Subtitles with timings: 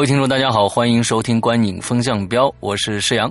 [0.00, 3.30] 各位听众，大家好，欢迎收听《观影风向标》，我是施阳。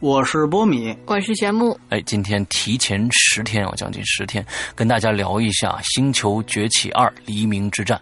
[0.00, 1.78] 我是波米，我是玄木。
[1.90, 4.42] 哎，今天提前十天哦，将近十天，
[4.74, 8.00] 跟大家聊一下《星球崛起二：黎明之战》。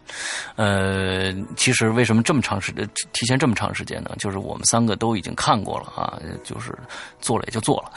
[0.54, 4.12] 呃，其实为什么这么长时间提前这么长时间呢？
[4.16, 6.72] 就是我们三个都已经看过了啊，就是
[7.20, 7.90] 做了也就做了，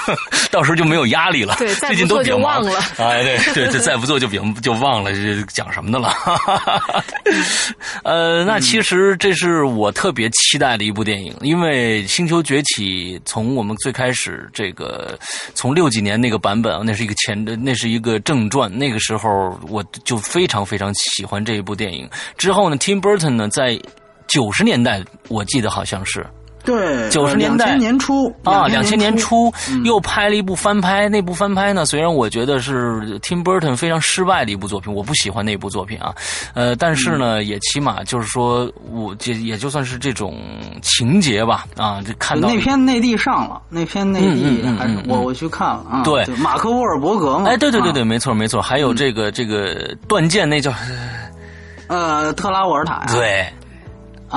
[0.50, 1.56] 到时候就没有压力了。
[1.58, 2.80] 对， 最近都比较忘了。
[2.96, 5.10] 哎，对对对，再不做就别就忘了
[5.48, 6.10] 讲什么的了。
[8.02, 15.18] 呃，那其实这是我特别期待的一部电影，因为《星球崛起》从从我们最开始这个，
[15.52, 18.72] 从六几年那个版本，那是一个前，那是一个正传。
[18.78, 22.08] 那个时候我就非常非常喜欢这一部电影。
[22.38, 23.76] 之后呢，Tim Burton 呢，在
[24.28, 26.24] 九十年代，我记得好像是。
[26.64, 29.52] 对，九十年代年初啊，两千年初
[29.84, 31.08] 又拍了一部翻拍。
[31.08, 36.14] 那部翻拍呢，虽然我觉得是 Tim Burton 非常失败的一部作品，我不喜欢那部作品啊。
[36.54, 40.38] 呃，但是呢，也起码就是说，我这也就算是这种
[40.82, 42.00] 情节吧啊。
[42.02, 46.02] 就看到那篇内地上了，那篇内地还是我我去看了啊。
[46.04, 47.48] 对，马克沃尔伯格嘛。
[47.48, 48.62] 哎，对对对对，没错没错。
[48.62, 50.72] 还有这个这个断剑，那叫
[51.88, 53.06] 呃特拉沃尔塔呀。
[53.12, 53.46] 对。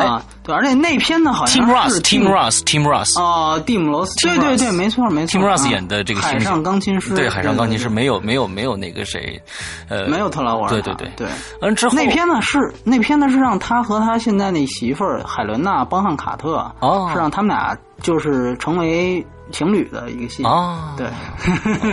[0.03, 9.41] 啊，对，而且那篇呢，好像是 Tim Russ，Tim Russ 啊，蒂姆罗斯，对对对，没错没错，Tim Russ 演的这个海上钢琴师，对，海上钢琴师没有没有没有那个谁，
[9.89, 11.09] 呃，没有特劳沃尔，对对对。
[11.15, 11.27] 对，
[11.61, 19.25] 嗯之后那篇呢是那篇呢是让他和他现在那媳妇儿海伦娜邦汉卡特，哦，是让他们俩就是成为。
[19.51, 21.07] 情侣的一个戏啊，对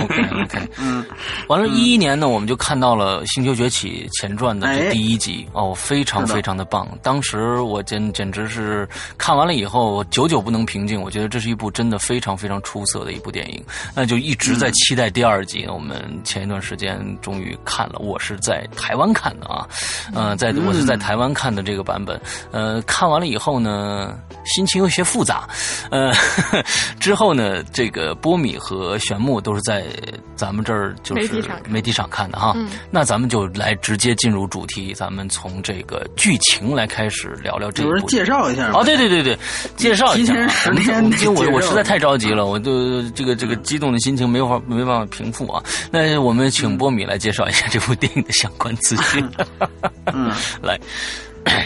[0.01, 1.05] ，OK OK， 嗯，
[1.49, 6.89] 完了，一一年呢，我们就看到了《星球崛起》前传的这第一集，哦，非常非常的棒。
[7.03, 11.01] 当时我简简直是看完了以后，久久不能平静。
[11.01, 13.63] 我觉得这是一部真的非常非常出色的一部电影，
[13.95, 15.67] 那就一直在期待第二集。
[15.69, 19.69] 我们前一段时间终于看了，我是在台湾看的啊，
[20.15, 22.19] 嗯，在我是在台湾看的这个版本，
[22.51, 25.47] 呃，看完了以后呢，心情有些复杂，
[25.91, 26.11] 呃，
[26.99, 27.41] 之后呢。
[27.42, 29.84] 呃，这个波米和玄牧都是在
[30.36, 32.54] 咱们这儿就是媒体上看的哈。
[32.88, 38.06] 那咱们就来直接进入主题，咱们从这个剧情来开始聊聊这部。
[38.06, 39.36] 介绍一下哦，对对对对，
[39.76, 40.32] 介绍一下。
[40.32, 45.60] 提前十天，我我实在太着急了，我就这个这个激动的心情没法没办法平复啊。
[45.91, 49.28] 那我们请波米来介绍一下这部电影的相关资讯。
[50.12, 50.30] 嗯，
[50.62, 50.78] 来，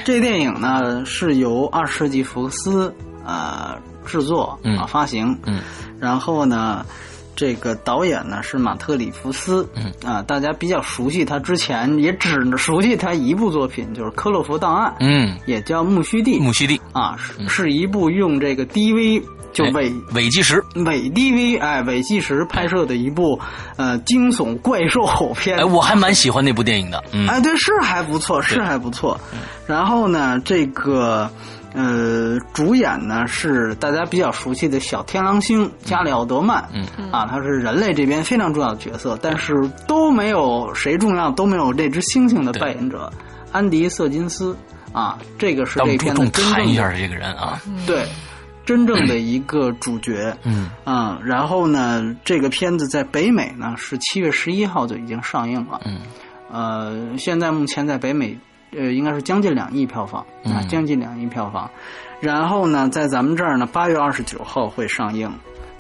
[0.07, 3.79] 这电影呢是由二世纪福斯啊。
[4.07, 5.61] 制作啊，发行，嗯，
[6.01, 6.87] 然后呢，
[7.35, 9.93] 这个导演呢是马特里弗斯，嗯。
[10.05, 16.81] 啊，大家比较熟悉他之前也只熟悉他一部作品，就是《科洛弗档案》，嗯，也叫《木须地》，木须地。
[16.93, 19.23] 啊，是是一部用这个 DV
[19.53, 23.41] 就伪伪纪实伪 DV 哎伪纪实拍摄的一部
[23.77, 29.19] 呃惊悚怪兽片，哎，我还蛮喜欢那部电影的，哎，对，是还不错，是还不错，
[29.67, 31.31] 然后呢，这个。
[31.79, 37.13] 呃，主演呢是大家比较熟悉的小天狼星加里奥德曼，嗯。
[37.13, 39.53] 啊，他是人类这边非常重要的角色，但是
[39.87, 43.13] 都没有谁重要，都没有这只猩猩的扮演者
[43.53, 44.57] 安迪瑟金斯。
[44.91, 48.07] 啊，这个是这片的真正一下这个人啊，对，
[48.65, 50.71] 真正的一个主角，嗯。
[50.83, 55.99] 啊，然后呢，这个片子在北美呢是七月十一号就已经上映了，嗯，
[56.51, 58.39] 呃，现在目前在北美。
[58.77, 61.71] 呃，应该是将近两亿票房啊，将近两亿票房。
[62.21, 65.31] 然后呢，在咱们这儿呢，八月二十九号会上映。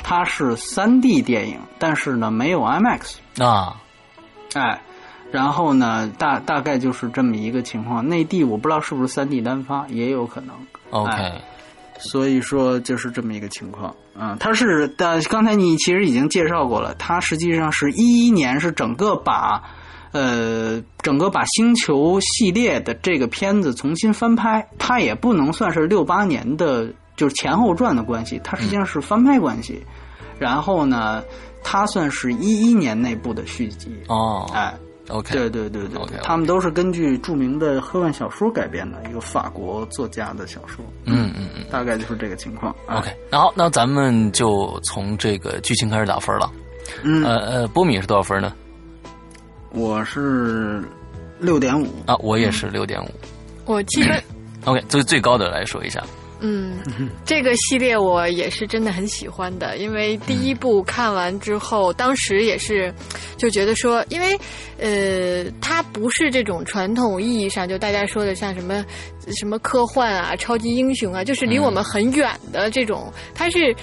[0.08, 3.80] 它是三 D 电影，但是呢没有 IMAX 啊。
[4.54, 4.80] 哎，
[5.32, 8.06] 然后呢，大大概就是这么一个情况。
[8.06, 10.54] 内地我不知道是不是三 D 单发，也有可能。
[10.90, 11.32] OK，
[11.99, 13.92] 所以说就是这么一个情况。
[14.14, 19.60] 嗯，它是的，刚才你其实已经介绍过了，它实际上是一一年是整个把。
[20.16, 29.84] 呃，整个把星球系列的这个片子重新翻拍，它也不能算是六八年的，就是前后传的关系，它实际上是翻拍关系。
[30.38, 31.22] 然后呢，
[31.62, 33.94] 它算是一一年内部的续集。
[34.08, 34.74] 哦，哎
[35.08, 40.82] ，OK，对对对对他们都是根据著名的科幻小说改编的一个法国作家的小说。
[41.04, 42.74] 嗯嗯嗯，大概就是这个情况。
[42.88, 46.50] OK，那好，那咱们就从这个剧情开始打分了。
[47.02, 48.52] 嗯，呃呃，波米是多少分呢？
[49.76, 50.82] 我是
[51.38, 53.11] 六点五啊，我也是六点五，
[53.67, 54.23] 我七分。
[54.64, 56.02] OK，最最高的来说一下，
[56.40, 56.78] 嗯，
[57.26, 62.90] 这个系列我也是真的很喜欢的，因为第一部看完之后，当时也是
[63.37, 64.34] 就觉得说，因为
[64.78, 68.82] 呃，它不是这种传统意义上就大家说的像什么
[69.37, 73.76] 什么科幻啊、超级英雄啊，就是离我们很远的这种，它是。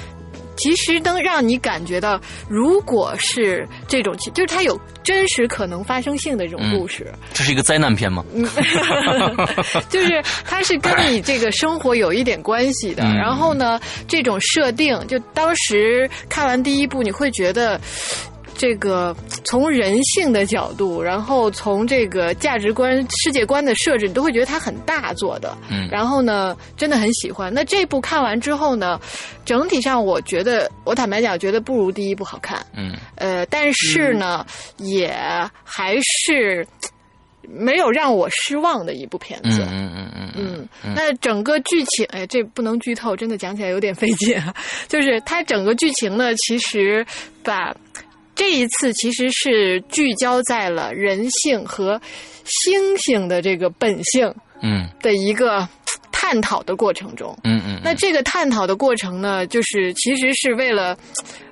[0.55, 7.11] 其实能让你感觉到，如果是这种，就是它有真实可能发生性的这种故事。
[7.33, 8.23] 这是一个灾难片吗？
[9.89, 13.03] 就是它是跟你这个生活有一点关系的。
[13.03, 17.79] 然后呢，这种设定，就当时看完第一部，你会觉得。
[18.55, 25.57] 这个从人性的角度，然后从这个价值观、世界观的设置，你都会觉得它很大做的。
[25.69, 25.87] 嗯。
[25.89, 27.53] 然后呢，真的很喜欢。
[27.53, 28.99] 那这部看完之后呢，
[29.43, 32.65] 整体上我觉得，我坦白讲，觉得不如第一部好看。
[32.75, 32.95] 嗯。
[33.15, 34.45] 呃，但是呢，
[34.77, 35.13] 也
[35.63, 36.65] 还是
[37.41, 39.65] 没有让我失望的一部片子。
[39.69, 40.67] 嗯嗯嗯嗯。
[40.83, 40.93] 嗯。
[40.95, 44.39] 那整个剧情，哎，这不能剧透，真的讲起来有点费劲。
[44.87, 47.05] 就是它整个剧情呢，其实
[47.43, 47.75] 把。
[48.35, 51.99] 这一次其实是聚焦在了人性和
[52.45, 55.67] 猩猩的这个本性，嗯，的一个
[56.11, 60.97] 探讨的过程中，嗯嗯，那这个探讨的过程呢，就是其实是为了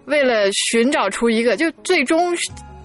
[0.06, 2.36] 为了寻找出一个，就最终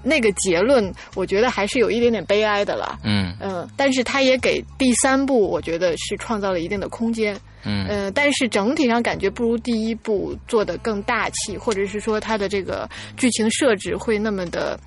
[0.03, 3.35] 那个结论，我觉得还是有一点点悲哀的了，嗯。
[3.41, 7.39] 嗯，但是他也给第三部，我觉得是创造了一定的空间。
[7.67, 14.79] 嗯，但是整体上感觉不如第一部做的更大气，或者是说它的这个剧情设置会那么的，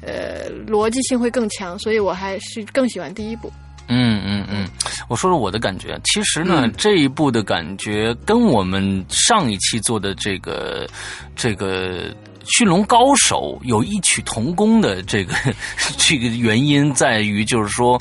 [0.00, 3.52] 呃，逻辑性会更强，所以我还是更喜欢第一部。
[3.88, 4.66] 嗯嗯嗯，
[5.08, 10.88] 我说说我的感觉，其实呢，这一部的感觉跟我们上一期做的这个
[11.36, 12.14] 这个。
[12.46, 15.34] 驯龙高手有异曲同工的这个
[15.96, 17.98] 这个原因在于，就是说，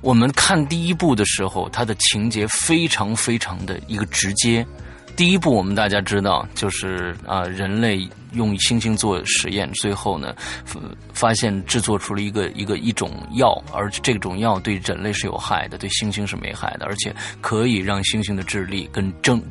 [0.00, 4.66] 我们看第一部的时候，它的情节非常非常的一个直接。
[5.16, 8.08] 第一部我们大家知道，就是啊，人类。
[8.34, 10.32] 用猩猩做实验，最后呢，
[11.12, 19.42] 发现制作出了一个一个一种药，而这种药对人类是有害的，对猩猩是没害的，而且可以让猩猩的智力跟正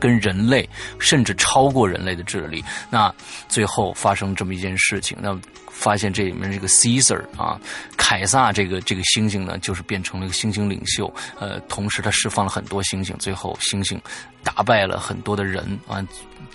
[0.00, 0.68] 跟人类
[0.98, 2.60] 甚至超过人类的智力。
[2.90, 3.14] 那
[3.48, 5.32] 最后发生这么一件事情，那
[5.74, 7.60] 发现这里面这个 Caesar 啊，
[7.96, 11.12] 凯撒这个这个猩猩呢，就是变成了一个猩猩领袖。
[11.38, 13.98] 呃，同时他释放了很多猩猩，最后猩猩
[14.42, 16.02] 打败了很多的人啊。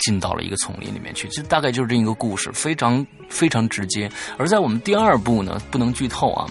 [0.06, 4.10] 进到了一个丛林里面去，其实大概就是这一个故事，非常非常直接。
[4.38, 6.48] 而在我们第二部呢，不能剧透啊，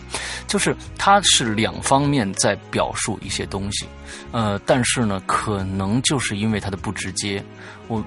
[0.47, 3.87] 就是它是两方面在表述一些东西，
[4.32, 7.43] 呃，但是呢，可能就是因为它的不直接，
[7.87, 8.05] 我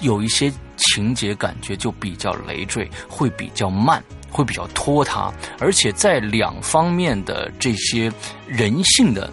[0.00, 8.10] 有一些情节感觉就比较累赘，会比较慢，会比较拖沓，而且在两方面的这些
[8.46, 9.30] 人性的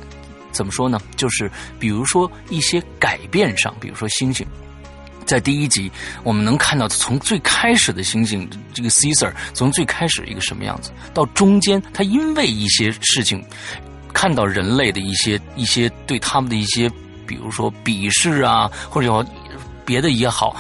[0.52, 1.00] 怎么说呢？
[1.16, 1.50] 就是
[1.80, 4.46] 比如说一些改变上，比如说猩猩。
[5.26, 5.92] 在第一集，
[6.24, 13.44] 我们能看到从最开始的猩猩这个 Caesar 从最开始一个什么样子，到中间他因为一些事情，
[14.14, 16.88] 看到人类的一些一些对他们的一些，
[17.26, 19.26] 比如说鄙视啊，或者有
[19.84, 20.56] 别的也好，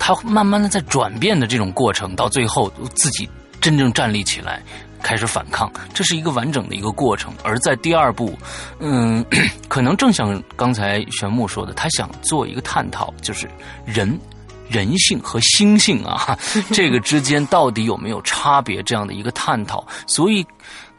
[0.00, 3.28] 他慢慢的在转变的这种过程，到最后自己
[3.60, 4.60] 真正站立起来。
[5.02, 7.32] 开始反抗，这是一个完整的一个过程。
[7.42, 8.38] 而在第二部，
[8.80, 9.24] 嗯，
[9.66, 13.48] 可能正像刚才玄木说的，他想做一个探讨，就是
[13.86, 14.20] 人、
[14.68, 16.38] 人性和心性啊，
[16.70, 19.82] 这个之间到底有没有差别这样的一个探讨。
[20.06, 20.46] 所以，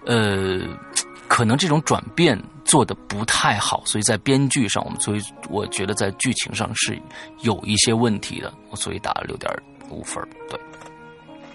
[0.07, 0.61] 呃，
[1.27, 6.99] 可能这种转变做的不太好，所以在编剧上，我们所以我觉得在剧情上是
[7.41, 9.51] 有一些问题的，所以打了六点
[9.89, 10.21] 五分。
[10.49, 10.59] 对，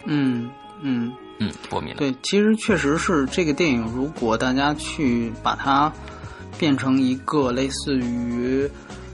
[0.04, 1.12] 嗯嗯。
[1.38, 1.94] 嗯，过敏。
[1.96, 5.92] 对，其实确实是这个电影，如果大家去把它
[6.56, 8.66] 变成一个类似于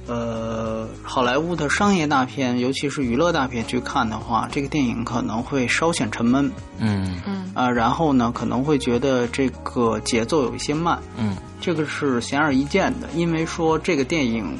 [0.06, 6.50] 呃好莱坞的商业大片，尤其是娱乐大片去看的话，这个电影可能会稍显沉闷。
[6.78, 10.98] 嗯嗯啊，然后呢，可能会觉得这个节奏有一些慢。
[11.16, 14.58] 嗯，这个是显而易见的，因为说这个电影，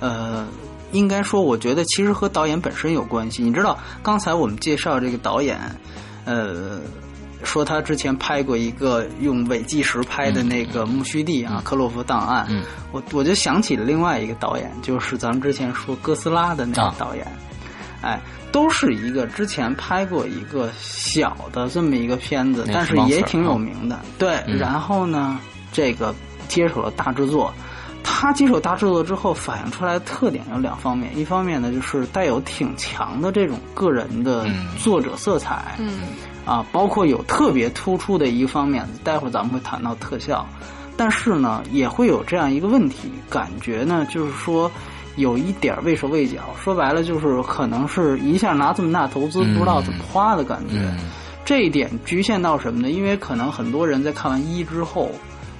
[0.00, 0.46] 呃，
[0.92, 3.42] 应该说，我觉得其实和导演本身有关系。
[3.42, 5.58] 你知道，刚才我们介绍这个导演。
[6.26, 6.78] 呃，
[7.42, 12.44] 说他之前拍过一个用伪纪实拍的那个《木须地》啊，《克洛夫档案》。
[12.50, 17.26] 嗯，我我就想起了另外一个导演，就是咱们之前说哥斯拉的那个导演。
[18.02, 18.18] 哎，
[18.50, 24.00] 都是一个之前拍过一个小的这么一个片子，但是也挺有名的。
[24.18, 25.38] 对，然后呢，
[25.70, 26.14] 这个
[26.48, 27.52] 接手了大制作。
[28.02, 36.00] 他接手大制作之后，反映出来的特点有两方面，一方面呢就是带有挺强的这种个人的作者色彩，嗯，
[36.44, 40.46] 啊，包括有特别突出的一个方面，待会儿咱们会谈到特效，
[40.96, 44.70] 但是呢，也会有这样一个问题，感觉呢就是说
[45.16, 46.38] 有一点畏手畏脚。
[46.62, 50.76] 说白了，就是可能是一下拿这么大投资，不知道怎么花的感觉。
[51.44, 52.90] 这一点局限到什么呢？
[52.90, 55.10] 因为可能很多人在看完一之后，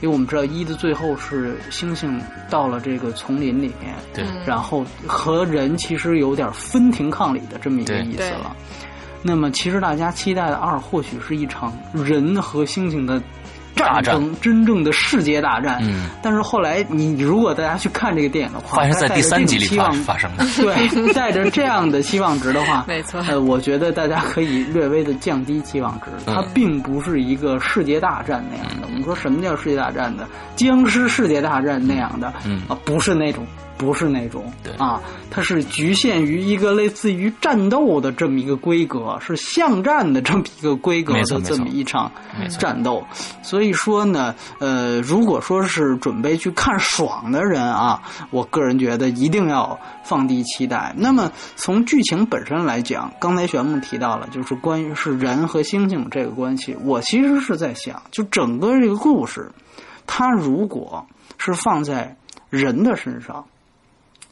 [0.00, 8.54] 因为我们知道一的最后是猩猩到了这个丛林里面，对，然后和人其实有点分庭抗礼的这么一个意思了。
[9.22, 13.20] 那么，其实大家期待的二，或许是一场人和猩猩的
[13.76, 15.78] 战争，真正的世界大战。
[15.82, 16.08] 嗯。
[16.22, 19.66] 但是后来，你如果大家去看这个电影的话，发生在第三集里
[20.04, 20.44] 发生的。
[20.56, 23.20] 对，带着这样的期望值的话， 没错。
[23.28, 26.06] 呃，我觉得大家可以略微的降低期望值。
[26.26, 28.86] 它并不是一个世界大战那样的。
[28.86, 30.26] 我们说什么叫世界大战的？
[30.56, 32.32] 僵尸世界大战那样的？
[32.46, 33.46] 嗯啊，不是那种。
[33.80, 42.12] 不是那种对啊，它是局限于一个类似于战斗的这么一个规格，是巷战的这么一个规格的这么一场
[42.58, 43.02] 战斗。
[43.42, 50.94] 所以说呢，呃，如果说是准备去看爽的人啊，我个人觉得一定要放低期待。
[50.94, 59.50] 那么从剧情本身来讲，刚才玄木提到了，就是关于是人和猩猩这个关系，我其实是在想，就整个这个故事，
[60.06, 61.06] 它如果
[61.38, 62.14] 是放在
[62.50, 63.46] 人的身上。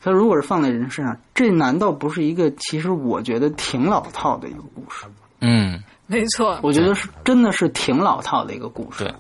[0.01, 5.07] 他如果是放在人身上，这难道不是一个其实我觉得挺老套的一个故事？
[5.41, 9.05] 嗯，没错，我觉得是真的是挺老套的一个故事。
[9.05, 9.15] 对。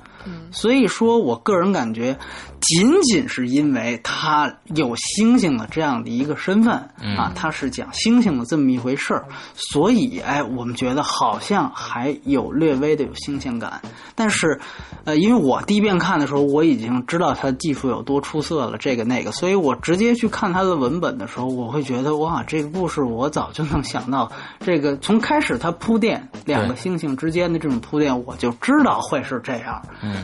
[0.51, 2.17] 所以说我个人感觉，
[2.61, 6.75] 仅仅是因为他有星星的这样的一个身份
[7.17, 13.81] 啊，他是讲星星的这么一回事儿，所以哎，我们觉得好像还有略微的有新鲜感。
[14.15, 14.61] 但是，
[15.05, 29.81] 呃，因为我第一遍看的时候，我已经知道他的技术有多出色了，这个那个，所以我直接去看他的文本的时候，我会觉得哇，这个故事我早就能想到，这个从开始他铺垫两个星星之间的这种铺垫，我就知道会是这样。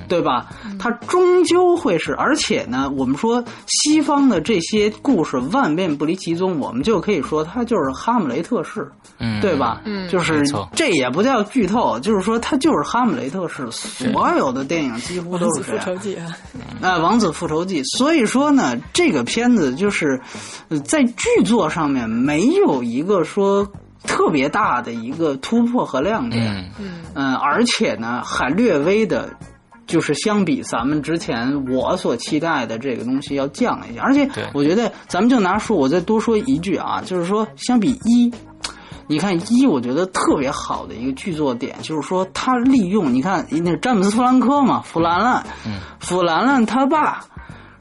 [0.08, 0.46] 对吧？
[0.78, 9.80] 它终究会是，而且呢，我们说西方的这些故事万变不离其宗，我们就可以说它就是哈姆雷特式，嗯，对吧？
[9.84, 16.36] 嗯，就是这也不叫剧透，就是说它就是哈姆雷特式，所有的电影几乎都是复仇记啊，
[16.80, 17.82] 啊，王子复仇记。
[17.84, 20.20] 所以说呢，这个片子就是
[20.84, 23.66] 在剧作上面没有一个说
[24.04, 29.30] 特别大的一个突破和亮点，嗯嗯，而且呢，还略微的。
[29.86, 38.32] 就是相比咱们之前我所期待的这个东西要降一下，而且我觉得咱们就拿书，我再多说一句啊，就是说相比一，
[39.06, 45.44] 你看一，我觉得特别好的一个剧作点，就是说他利用你看那詹姆斯·弗兰科嘛，弗兰兰，
[46.00, 47.24] 弗兰兰他爸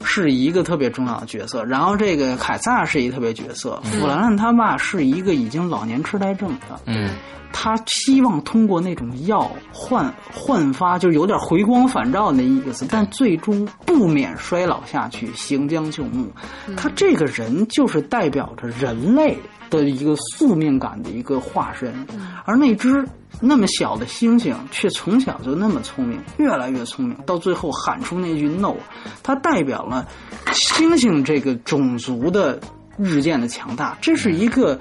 [0.04, 7.10] 是一个特别重要的角色，然后这个凯撒是一个特别角色，弗兰兰他爸是一个已经老年痴呆症的，嗯。
[7.56, 16.28] 他希望通过那种药焕焕发，就是有点回光返照那意思，但最终不免衰老下去，行将就木。
[16.76, 19.38] 他这个人就是代表着人类
[19.70, 22.06] 的一个宿命感的一个化身，
[22.44, 23.06] 而那只
[23.40, 28.74] 那么小的猩猩却从小就那么聪明，越来越聪明，到最后喊出那句 “no”，
[29.22, 30.06] 它代表了
[30.52, 32.60] 猩猩这个种族的
[32.96, 33.96] 日渐的强大。
[34.00, 34.78] 这是一个。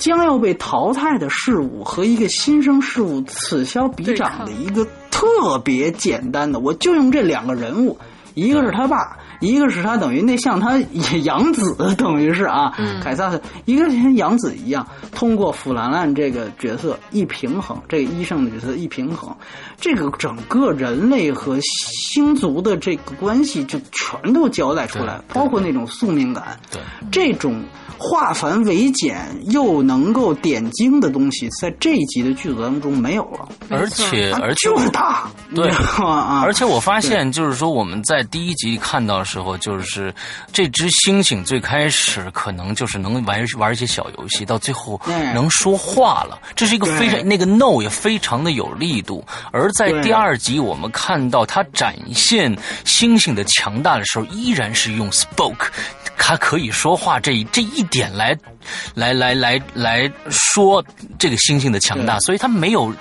[0.00, 7.98] 将要被淘汰的事物和一个新生事物此消彼长的一个特别简单的，我就用这两个人物，
[8.32, 10.78] 一个是他爸，一个是他等于那像他
[11.24, 13.32] 养子，等于是啊，凯撒，
[13.64, 19.34] 一个像养子一样，通过弗兰兰这个角色一平衡，这个医生的角色一平衡，
[19.80, 26.80] 这个整个人类和星族的这个关系就全都交代出来，包括那种宿命感，对
[27.10, 27.62] 这种。
[28.02, 33.46] 化繁为简又能够点睛的东西，在这一集的剧组当中没有了。
[33.68, 35.68] 而且，而且就是大，对
[35.98, 36.40] 啊！
[36.42, 40.12] 而且我发现，就是说我们在第一集看到的时候，就是
[40.52, 45.00] 这只猩猩最开始可能就是能玩玩一些小游戏，到最后
[45.32, 46.36] 能说话了。
[46.56, 49.24] 这是一个非常那个 no 也非常的有力度。
[49.52, 55.68] 而在第二集，我们看到它展现猩猩的强大的时候，依然是用 spoke。
[56.18, 58.36] 它可以说话，这这一点来，
[58.94, 60.84] 来来来来说
[61.18, 62.94] 这个星星的强大，所以他没有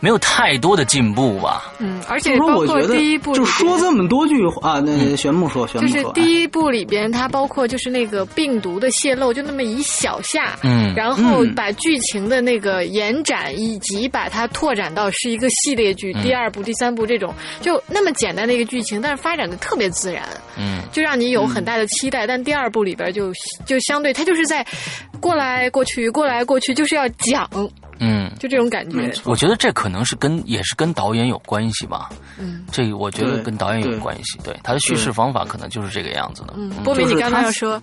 [0.00, 1.72] 没有太多的进步吧。
[1.78, 20.24] 嗯，而且包括第一部就说这么多句话，那玄木说，玄木说，就是第一部里边，它包括就是那个病毒的泄露，就那么一小下，嗯，然后把剧情的那个延展以及把它拓展到是一个系列剧，第二部、第三部这种就那么简单的一个剧情，但是发展的特别自然，
[20.58, 22.72] 嗯，就让你有很大的期待，但第二。
[22.72, 23.30] 部里边就
[23.66, 24.66] 就相对，它就是在
[25.22, 27.48] 过来过去，过来过去，就是要讲，
[28.00, 29.10] 嗯，就这种感觉。
[29.24, 32.10] 我觉得这可能是跟也是跟导演有关系吧。
[32.38, 34.38] 嗯，这我觉得跟导演有关系。
[34.42, 36.54] 对他的叙事方法可能就是这个样子的。
[36.56, 37.80] 嗯，波比，你刚刚要说，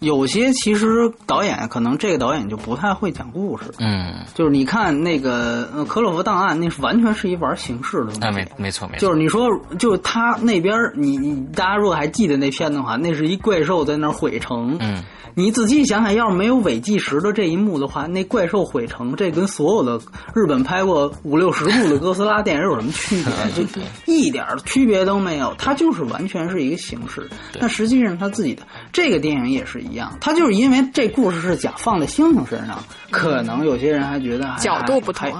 [0.00, 8.20] 有些其实导演可能这个导演就不太会讲故事，嗯，就是你看那个《克洛弗档案》，那是完全是一玩形式的东西。
[8.20, 9.48] 啊没没错没错，就是你说，
[9.78, 15.02] 就是他那边你你大家如果还记得那片的话，那是一怪兽在那毁城，嗯。
[15.38, 20.02] 你仔细想想，要是没有伪计时的这一幕的话，那怪兽毁城，这跟所有的
[20.34, 23.52] 日本拍过五六十部的哥斯拉电影有什么区别？
[23.52, 27.28] 就一点区别都没有，它就是完全是一个形式。
[27.60, 28.62] 但实际上他自己的
[28.94, 35.32] 这个电影也是一样，他就是因为这故事是讲放在猩猩身上，可能有些人还觉得角度不同。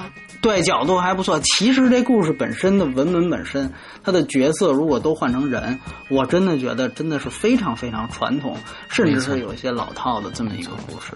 [0.43, 3.69] 对角度还不错，其实这故事本身的文本本身，
[4.05, 5.77] 它的角色如果都换成人，
[6.09, 8.57] 我真的觉得真的是非常非常传统，
[8.89, 11.15] 甚至是有一些老套的这么一个故事。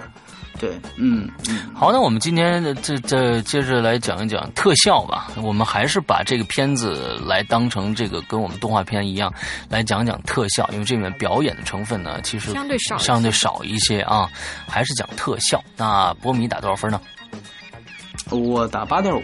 [0.61, 1.59] 对，嗯嗯。
[1.75, 5.29] 好，那我们今天这这接着来讲一讲特效吧。
[5.43, 9.33] 我们还是把这个片子来当成这个跟我们动画片一样
[9.71, 14.29] 来讲讲特效，因为这里面表演的成分呢，其实相对少，相对少一些啊，
[14.69, 15.63] 还是讲特效。
[15.79, 17.01] 那波米打多少分呢？
[18.31, 19.23] 我打八点五，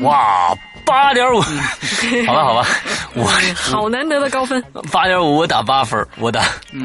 [0.00, 1.40] 哇，八点五，
[2.26, 2.68] 好吧，好吧，
[3.14, 3.24] 我
[3.54, 4.62] 好难得的高分，
[4.92, 6.44] 八点五，我打八分，我打，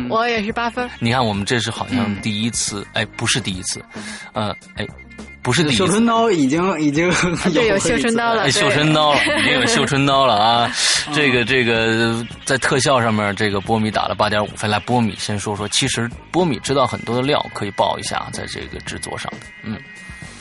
[0.09, 0.89] 我也是八分。
[0.99, 3.83] 你看，我们这是好像第一次，哎，不是第一次，
[4.33, 4.85] 呃，哎，
[5.41, 5.77] 不是第一次。
[5.77, 10.71] 绣春刀已经已经有绣春刀了，绣春刀了，已经有绣春刀了啊！
[11.13, 14.69] 这个这个在特效上面，这个波米打了八点五分。
[14.69, 19.31] 来，波米先说说，其实波米知道很多的料，可以爆一下，在这个制作上。
[19.31, 19.77] 的，嗯。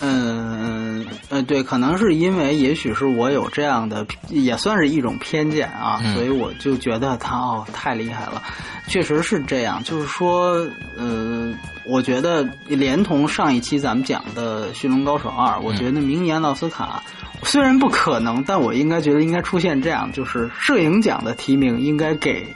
[0.05, 0.82] 嗯
[1.29, 8.43] 呃对，可能是因为也许是我有这样的，也算是一种偏见啊，所以我就觉得他哦太厉害了，
[8.89, 9.83] 确实是这样。
[9.85, 10.67] 就是说，
[10.97, 11.53] 呃，
[11.85, 17.03] 我觉得连同上一期咱们讲的《驯龙高手二》，我觉得明年奥斯卡
[17.43, 22.43] 虽然不可能，但我应该觉得应该出现这样，就是摄影奖的提名应该给。《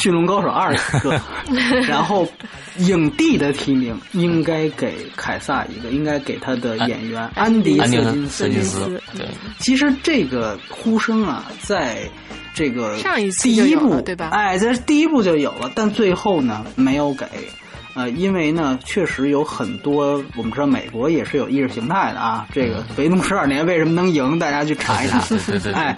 [0.00, 1.20] 驯龙高手二》一个，
[1.82, 2.26] 然后
[2.78, 7.78] 影帝的提名应该给凯撒一个，应该给他的演员安迪·
[8.26, 9.00] 斯金斯。
[9.14, 11.98] 对，其实这个呼声啊，在
[12.54, 14.30] 这个上一次第一部对吧？
[14.32, 17.26] 哎，在第一部就有了，但最后呢，没有给。
[17.94, 22.46] 呃，因为呢，确实有很多，我们知道美国也是有意识形态的啊。
[22.52, 24.38] 这个《肥农十二年》为什么能赢？
[24.38, 25.20] 大家去查一查。
[25.74, 25.96] 哎，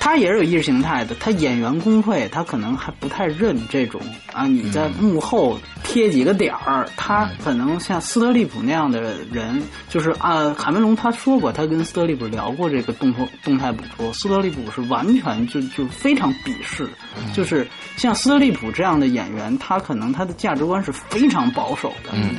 [0.00, 1.14] 他也是有意识形态的。
[1.20, 4.00] 他演员工会，他可能还不太认这种
[4.32, 4.46] 啊。
[4.46, 16.88] 你在幕后贴几个点儿，他可能像斯特利普那样的人，就是啊，卡梅隆他说过，他跟斯特利普聊过这个动作动态捕捉，斯特利普是完全就就非常鄙视，
[17.34, 17.66] 就是
[17.98, 21.33] 像斯特利普这样的演员，他可能他的价值观是非常。
[21.34, 22.36] 非常保守的，嗯，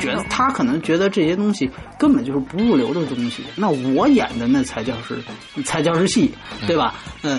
[0.00, 3.42] 觉得他可能觉得这些东西根本就是不入流的东西。
[3.54, 5.18] 那我演的那才叫是
[5.62, 6.32] 才叫是戏，
[6.66, 6.94] 对吧？
[7.22, 7.38] 嗯，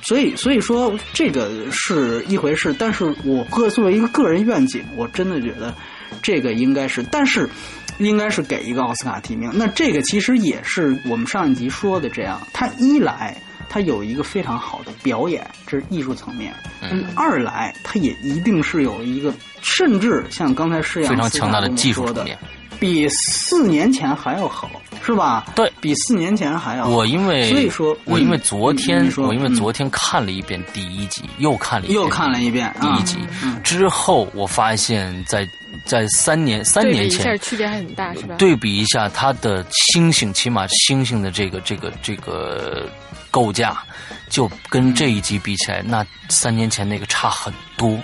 [0.00, 2.74] 所以所以说这个是一回事。
[2.78, 5.74] 但是我个作为一个个人愿景，我真的觉得
[6.22, 7.46] 这个应该是，但是
[7.98, 9.50] 应该是给一个奥斯卡提名。
[9.52, 12.40] 那这个其实也是我们上一集说的这样。
[12.54, 13.36] 他一来。
[13.70, 16.52] 他有一个非常好的表演，这是艺术层面。
[16.82, 22.36] 嗯，二来，它也一定是有一个，甚至像刚才施洋非常强大的技术层面，
[22.80, 24.68] 比四年前还要好，
[25.04, 25.46] 是吧？
[25.54, 26.88] 对比四年前还要。
[26.88, 33.18] 我因为所以说，我因为昨天，我因为昨天看了一遍第一集，又看了一遍又看了一遍第一集
[33.62, 35.48] 之后，我发现，在
[35.84, 38.34] 在三年三年前，区别还很大，是吧？
[38.36, 42.88] 对比一下他的星星，起码星星的这个这个这个。
[43.30, 43.82] 构架
[44.28, 47.98] 就跟这一集比起来，那三年前那个差很多。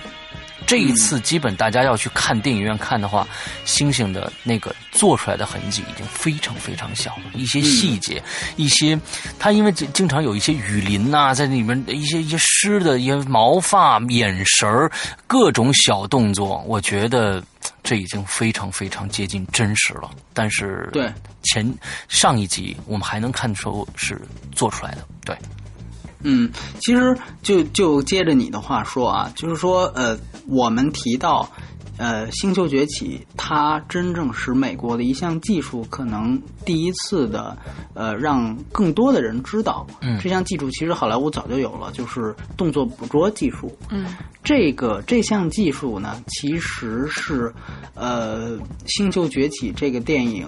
[0.65, 3.27] 这一次基本大家要去看电影院看的话，
[3.63, 7.23] 星星的那个做出来的痕迹已经非常非常小了。
[7.33, 8.21] 一些细节，
[8.55, 8.99] 一些
[9.39, 14.91] 他因为经常有一些雨林呐，在里面一些一些湿的一些毛发、眼神儿、
[15.25, 17.41] 各种小动作，我觉得
[17.83, 20.09] 这已经非常非常接近真实了。
[20.33, 21.09] 但是对
[21.43, 21.73] 前
[22.09, 25.37] 上一集我们还能看出是做出来的，对。
[26.23, 26.49] 嗯，
[26.79, 31.49] 其实就就接着你的话说啊，就是说，呃，我们提到，
[31.97, 37.57] 呃，《星球崛起》它真正使美国的一项技术可能第一次的，
[37.93, 44.05] 呃，让更多的人知道，嗯，这项技术其实好莱坞早就有了，就是动作捕捉技术，嗯，
[44.43, 47.53] 这个这项技术呢，其实是，
[47.95, 50.47] 呃，《星球崛起》这个电影。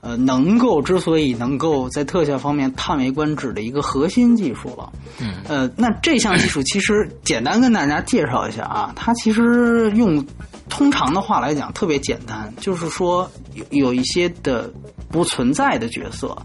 [0.00, 10.24] 呃，能够之所以能够在特效方面叹为观止的一个核心技术了，嗯，呃，那这项技术其实简单跟大家介绍一下啊，它其实用
[10.68, 14.72] 通常的话来讲特别简单，就是说有有一些的
[15.10, 16.36] 不存在的角色，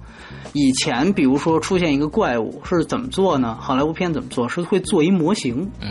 [0.53, 3.57] 以前比如说出现一个怪物是怎么做呢？
[3.59, 4.47] 好莱坞片怎么做？
[4.47, 5.89] 是会做一模型，嗯，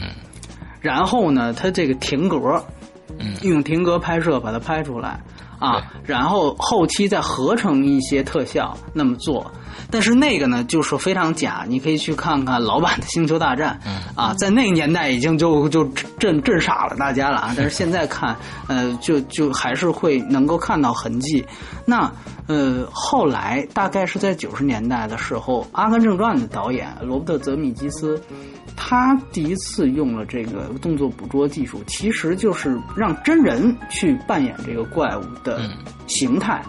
[0.81, 2.39] 然后呢，它这个停格。
[3.19, 5.23] 嗯，用停格拍摄把它拍出来
[5.59, 9.53] 啊，然后后期再合成一些特效那么做。
[9.91, 11.65] 但是那个呢，就是非常假。
[11.69, 13.79] 你可以去看看老版的《星球大战》，
[14.21, 15.85] 啊，在那个年代已经就就
[16.19, 17.55] 震震傻了大家了啊。
[17.57, 18.37] 但是现在看，
[18.69, 21.45] 呃，就就还是会能够看到痕迹。
[21.85, 22.11] 那
[22.47, 28.21] 呃，后来大概是在九十年代的时候，《阿甘正传》的导演罗伯特·泽米基斯，
[28.77, 35.61] 他第一次用了这个动作捕捉技术，其实就是让真人去扮演这个怪物的
[36.07, 36.63] 形态。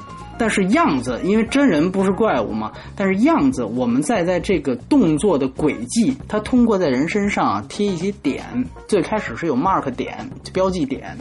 [0.44, 8.44] 但是样子，因为真人不是怪物嘛，但是样子，我们再在这个动作的轨迹，它通过在人身上贴一些点，
[8.86, 11.18] 最开始是有 mark 点标记点，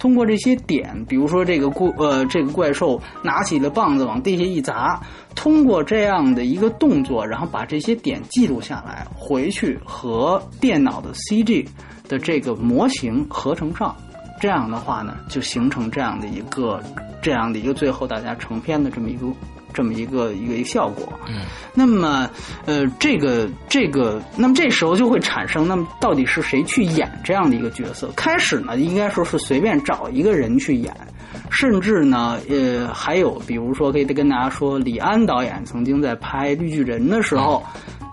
[0.00, 5.00] 通过这些点，比如说这个怪呃这个怪兽拿起了棒子往地下一砸，
[5.36, 11.64] 通过这样的一个动作，然后把这些点记录下来，回去和电脑的 CG
[12.08, 13.94] 的这个模型合成上。
[14.40, 16.78] 这样的话呢，就形成这样的一个，
[17.26, 19.26] 这样的一个最后大家成片的这么一个，
[19.74, 21.12] 这么一个一个一个效果。
[21.28, 21.40] 嗯。
[21.74, 22.30] 那么，
[22.66, 28.08] 呃，这个这个，那么这时候就会产生，那么到底是谁去演这样的一个角色？
[28.14, 30.96] 开始呢，应该说是随便找一个人去演，
[31.50, 37.60] 甚至呢，呃，还有比如说，可以跟大家说，李安导演曾经在拍《绿巨人》的时候。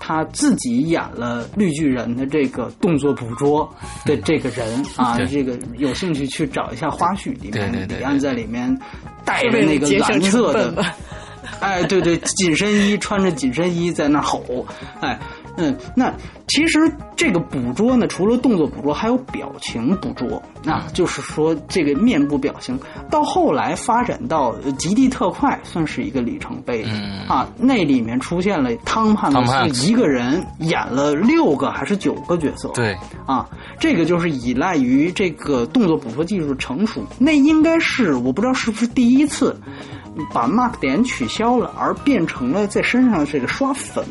[0.06, 8.78] 他自己演了绿巨人的这个动作捕捉的这个人啊，这个有兴趣去找一下花絮，里面李安在里面
[9.24, 10.86] 带着那个蓝色的，
[11.62, 14.66] 哎，对对，紧身衣穿着紧身衣在那吼，
[15.00, 15.18] 哎。
[15.58, 16.12] 嗯，那
[16.48, 16.80] 其实
[17.16, 20.42] 这个捕捉呢，除了动作捕捉，还有表情捕捉。
[20.63, 26.84] 那就是说，这个面部表情到后来发展到极地特快，算是一个里程碑。
[26.88, 32.70] 嗯啊，那里面出现了汤汉斯一个人演了六个还是九个角色？
[32.70, 37.06] 对啊，这个就是依赖于这个动作捕捉技术成熟。
[37.20, 39.56] 那应该是我不知道是不是第一次
[40.34, 44.04] 把 mark 点取消了，而变成了在身上这个刷粉。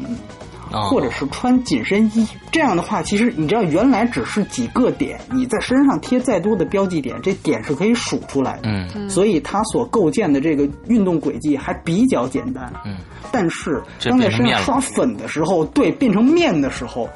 [0.73, 8.71] 或者是穿紧身衣，这样的话，其实你知道，原来只是几个点，你在身上贴再多的标记点，这点是可以数出来的。
[8.95, 12.73] 嗯，所以它所构建的这个运动轨迹还比较简单。
[12.85, 12.97] 嗯，
[13.31, 17.09] 但是当在身上刷粉的时候，对，变成面的时候，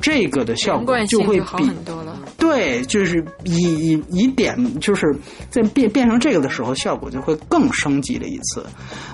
[0.00, 1.70] 这个的效果就会比
[2.36, 5.14] 对，就是以以以点，就是
[5.50, 8.64] 在变变成这个的时候，效果就会更升级了一次。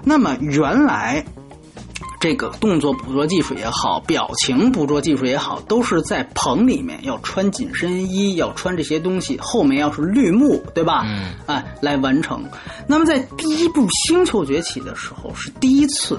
[0.05, 1.25] 那么原来。
[2.23, 11.03] 这个动作捕捉技术也好，表情捕捉技术也好，都是在棚里面要穿紧身衣，要穿这些东西，后面要是绿幕，对吧？
[11.05, 12.45] 嗯，哎，来完成。
[12.87, 16.17] 那么在第一部《星球崛起》的时候，是第一次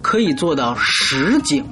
[0.00, 1.62] 可以做到实景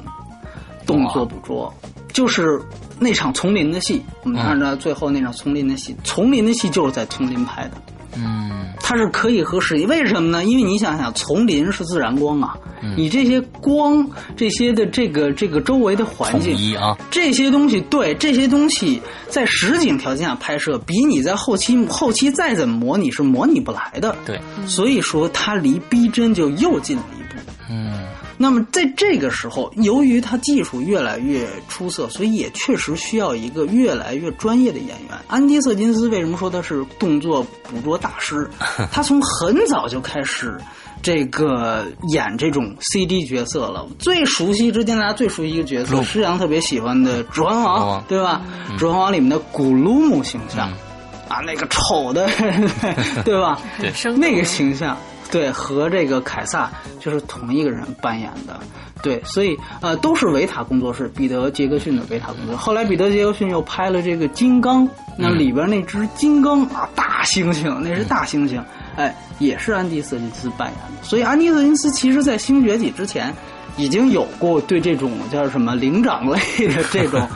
[0.86, 1.72] 动作捕捉，
[2.12, 2.60] 就是
[2.98, 4.02] 那场丛林的戏。
[4.22, 7.82] 我们看到最后那场丛林的戏，丛林的戏就是在丛林拍的。
[8.16, 10.44] 嗯，它是可以和实际，为什么呢？
[10.44, 12.56] 因为你想想，丛林是自然光啊，
[12.96, 24.14] 你这些光，这些的这个这个周围的环境啊，这些东西，对这些东西，在实景条件下拍摄，比你在后期后期再怎么模拟是模拟不来的。
[24.26, 27.40] 对，所以说它离逼真就又近了一步。
[27.70, 27.92] 嗯。
[28.42, 35.16] 那么在这个时候，由于他技术越来越出色，所以也确实需要一个越来越专业的演员。
[35.28, 38.50] 安迪·瑟金斯为什么说他是动作捕捉大师？
[38.90, 40.58] 他从很早就开始
[41.00, 43.86] 这个演这种 CD 角色了。
[44.00, 48.42] 最熟悉之前大家最熟悉一个角色，施洋特别喜欢的《指环王》，对吧？
[48.76, 50.68] 《指环王》里面的古鲁姆形象
[51.28, 52.28] 啊，那个丑的，
[53.24, 53.56] 对吧？
[53.78, 54.98] 对，那个形象。
[55.32, 58.60] 对，和这个凯撒就是同一个人扮演的，
[59.02, 62.56] 对，所以呃都是维塔工作室，彼得杰克逊的维塔工作室。
[62.56, 68.62] 后来彼得杰克逊又拍了这个金刚，那里边那只金刚啊，大猩猩，那是大猩猩，
[68.94, 71.02] 哎，也是安迪·瑟金斯扮演的。
[71.02, 73.34] 所以安迪·瑟金斯其实在《星崛起》之前
[73.78, 77.26] 已经有过对这种叫什么灵长类的这种。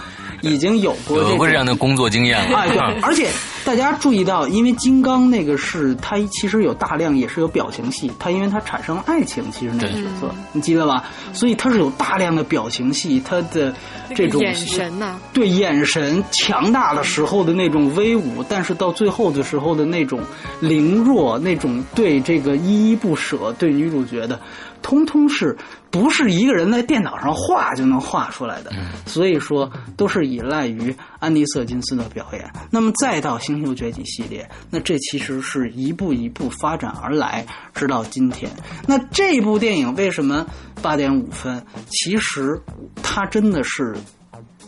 [0.46, 3.28] 已经有过有过这样的工作经验了，哎，对，而且
[3.64, 11.04] 大家注意到，因为金刚那个是它其实有大量也是有表情戏，它因为它产生了爱情，其实那个角色你记得吧？
[11.32, 13.74] 所以它是有大量的表情戏，它的
[14.14, 20.20] 这种眼神呐，对眼神强大的时候的那种威武，但是到最后的时候的那种
[20.60, 24.40] 凌弱，那种对这个依依不舍，对女主角的。
[24.82, 25.56] 通通是
[25.90, 28.72] 不是一个人在电脑上画就能画出来的？
[29.06, 32.50] 所以说都是依赖于安迪·瑟金斯的表演。
[32.70, 38.50] 那么再到《星球崛起》系列，那这其实是一步一步发展而来，直到今天。
[38.86, 40.46] 那这部电影为什么
[40.82, 41.64] 八点五分？
[41.88, 42.60] 其实
[43.02, 43.96] 它真的是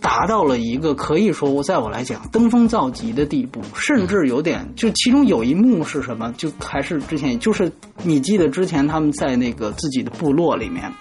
[0.01, 6.33] 达到了一个可以说我在我来讲登峰造极的地步，甚至有点就其中有一幕是什么？
[6.37, 7.71] 就还是之前就是
[8.03, 10.93] 你记得之前他们在那个自己的部落里面，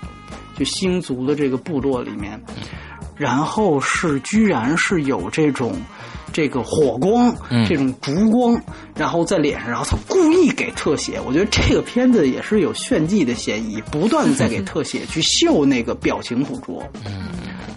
[0.57, 2.41] 就星族的这个部落里面，
[3.15, 5.73] 然后是居然是有这种。
[6.33, 7.35] 这个火光，
[7.67, 8.61] 这种烛光，
[8.95, 11.19] 然后在脸上，然后他故意给特写。
[11.25, 16.83] 我觉得这个片子也是有炫技的嫌疑，不断在给特写去秀那个表情捕捉。
[17.05, 17.29] 嗯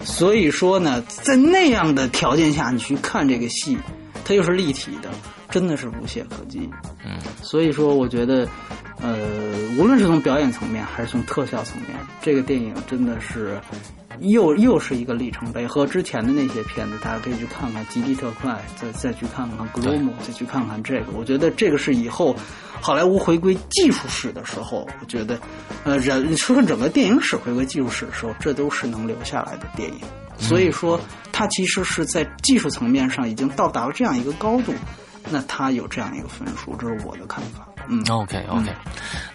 [0.03, 3.77] 所以说呢，在那样的条件下，你去看这个戏，
[4.25, 5.09] 它又是立体的，
[5.47, 6.67] 真的是无懈可击。
[7.05, 8.47] 嗯，所以说，我觉得，
[8.99, 9.15] 呃，
[9.77, 13.61] 无论是从表演层面还是从特效层面，这个电影真的是。
[14.19, 21.11] 又又是一个里程碑，和之前的那些片子，大家可以去看看《极地特快》，再再去看看《Gloom》，再去看看这个。
[21.13, 22.35] 我觉得这个是以后
[22.79, 25.39] 好莱坞回归技术史的时候，我觉得，
[25.83, 29.99] 呃，人说整个电影史回归技术史的时候，这都是能留下来的电影。
[30.37, 30.99] 所以说，
[31.31, 34.73] 它其实是在技术层面上已经到达了这样一个高度，
[35.29, 37.67] 那它有这样一个分数，这是我的看法。
[37.87, 38.73] 嗯，OK OK，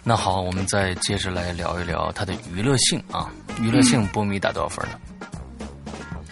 [0.03, 3.31] 那好，我们再接着来聊一聊它的娱乐性啊。
[3.61, 4.99] 娱乐性，波米打多少分呢？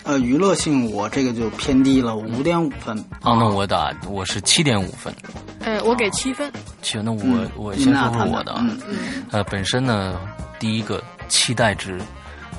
[0.04, 2.94] 呃，娱乐性我这个就偏低了，五点五分。
[3.22, 5.14] 啊，那我打我是七点五分。
[5.60, 6.52] 呃，我给七分。
[6.82, 8.54] 行，那我我先说说我的。
[8.58, 9.24] 嗯嗯。
[9.30, 10.20] 呃，本身呢，
[10.58, 11.98] 第一个期待值，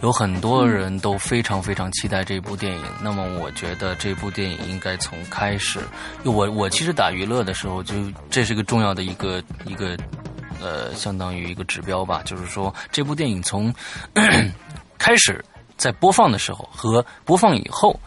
[0.06, 2.84] 有很多人都非常非常期待这部电影。
[3.02, 5.80] 那么，我觉得这部电影应该从开始，
[6.24, 7.96] 我我其实打娱乐的时候，就
[8.30, 9.98] 这是个重要的一个一个。
[10.62, 13.72] 呃，相当于一个指标吧，就是说这部电影从
[14.98, 15.44] 开始
[15.76, 18.00] 在播放的时候和播放以后，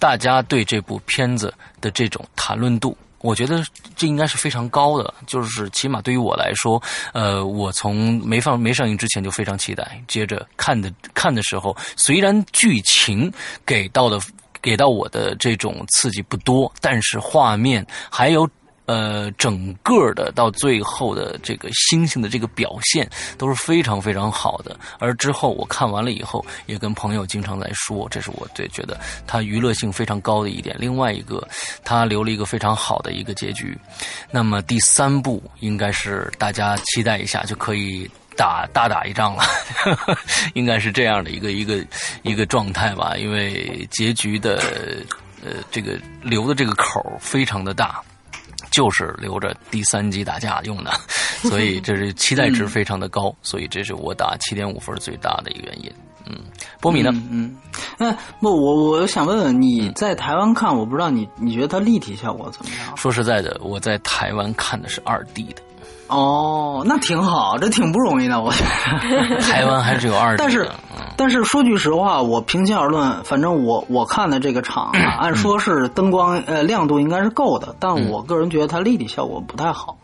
[0.00, 3.64] 大家对这部片子的这种谈论度，我觉得
[3.96, 5.14] 这应该是非常高的。
[5.26, 6.82] 就是起码对于我来说，
[7.14, 13.32] 呃，我从没放没上映之前就非常期待，接着看的看的时候，虽然剧情
[13.64, 14.20] 给到的
[14.60, 18.48] 给到我的这种刺激不多，但是画面还有。
[18.86, 24.76] 呃，整个的到最后的这个星星的这个表现都是非常非常好的。
[24.98, 30.76] 而之后我看完了以后，也跟朋友经常在说，这是我最觉得它娱乐性非常高的一点。
[30.80, 31.46] 另外一个，
[31.84, 33.78] 它留了一个非常好的一个结局。
[34.30, 39.44] 那么第三部应该是大家期待一下就可以打大打一仗了，
[40.54, 41.84] 应该是这样的一个一个
[42.22, 43.14] 一个状态吧。
[43.16, 44.60] 因为结局的
[45.44, 48.02] 呃这个留的这个口非常的大。
[48.72, 50.90] 就是留着第三集打架用的，
[51.48, 55.92] 所以这是期待值非常的高，所以这是我打七点五分最大的一个原因。
[56.24, 56.38] 嗯，
[56.80, 57.10] 波米呢？
[57.30, 57.56] 嗯，
[57.98, 62.96] 那不，我我想问问你在台湾看，我不知道你你觉得它立体效果怎么样？
[62.96, 65.62] 说实在的，我在台湾看的是二 D 的。
[66.12, 69.40] 哦，那挺好，这挺不容易的，我觉得。
[69.42, 70.68] 台湾还是有二但是，
[71.16, 79.96] 但是说句实话，我平心而论，反正我我看的这个场啊， 按说是灯光呃亮度应该是够的，但我个人觉得它立体效果不太好。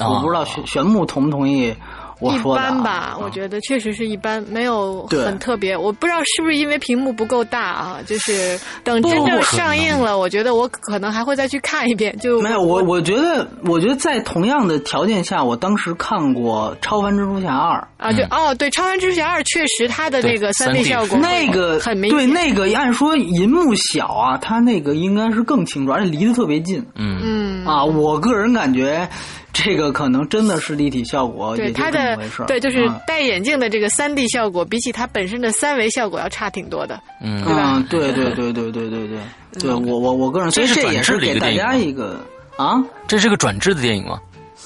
[0.00, 1.74] 我不知道玄玄木同不同意。
[2.20, 5.76] 一般吧，我觉得确实是一般，没有很特别。
[5.76, 7.98] 我不知道是不是因为屏幕不够大啊？
[8.06, 12.16] 就是等真正上映了，我觉得我可能还会再去看一遍。
[12.18, 22.18] 就没有我，我觉得，我觉得在同样的条件下，我当时看过《超凡蜘蛛侠二》啊，对哦，对，《超凡蜘蛛侠二》确实它的那个三 D 效果那个很明显。
[22.18, 26.84] 对，那个按说银幕小啊，它那个应该是更清楚，而且离得特别近。
[26.94, 29.08] 嗯嗯啊，我个人感觉。
[29.54, 37.84] 这个可能真的是立体效果，对它的对，就是戴眼镜的这个三 D 效果，比起它本身的三维效果要差挺多的，嗯，对吧？
[37.88, 39.18] 对对对对对对对，
[39.60, 42.20] 对我我我个人，所以这也是给大家一个
[42.56, 44.20] 啊，这是个转制的电影吗？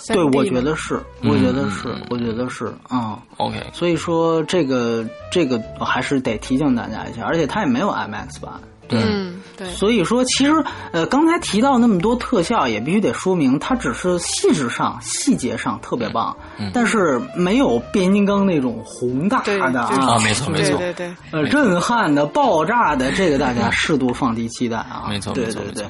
[0.08, 3.18] 对，我觉得是，我觉得是，我觉得是啊。
[3.36, 8.54] OK，所以说这个这个还是得提醒大家一下，而且它也没有 IMAX 版。
[8.96, 10.52] 嗯，对，所以说其实
[10.92, 16.36] 呃，刚才提到那么多特效，也必须得说明它只是细致上、细节上特别棒，
[16.72, 25.84] 但是没有变形金刚那种宏大的啊，没错没错，对对，呃，震撼的、爆炸的，这个大家适度放低期待啊，没错没错没错。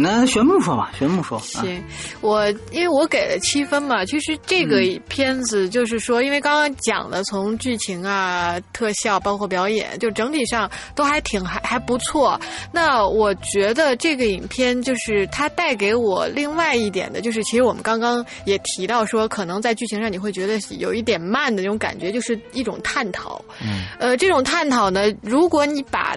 [0.00, 1.38] 那玄木说吧，玄木说。
[1.40, 1.82] 行，
[2.20, 12.40] 我因为我给了七分嘛，其实这个片子就是说，因为刚刚讲了从剧情啊、特效，包括表演，就整体上都还挺还还不错。
[12.72, 23.42] 那我觉得这个影片就是它带给我另外一点的，就是其实我们刚刚也提到说，可能在剧情上你会觉得有一点慢的那种感觉，就是一种探讨。
[23.62, 23.84] 嗯。
[23.98, 26.16] 呃，这种探讨呢，如果你把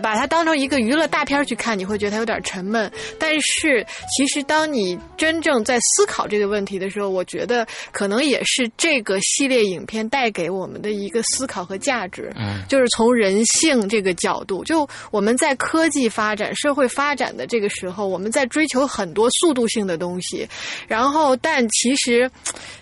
[0.00, 2.90] 把它当成一个娱乐大片去看，你会觉得它有点沉闷。
[3.18, 12.32] 但是，其实当你真正在思考这个问题的时候，我觉得可能也是这个系列影片带给我们的一个思考和价值。
[12.36, 20.48] 嗯，就是从人性这个角度，就我们在科技发展、社会发展的这个时候，我们在追求很多速度性的东西，
[20.88, 22.30] 然后但其实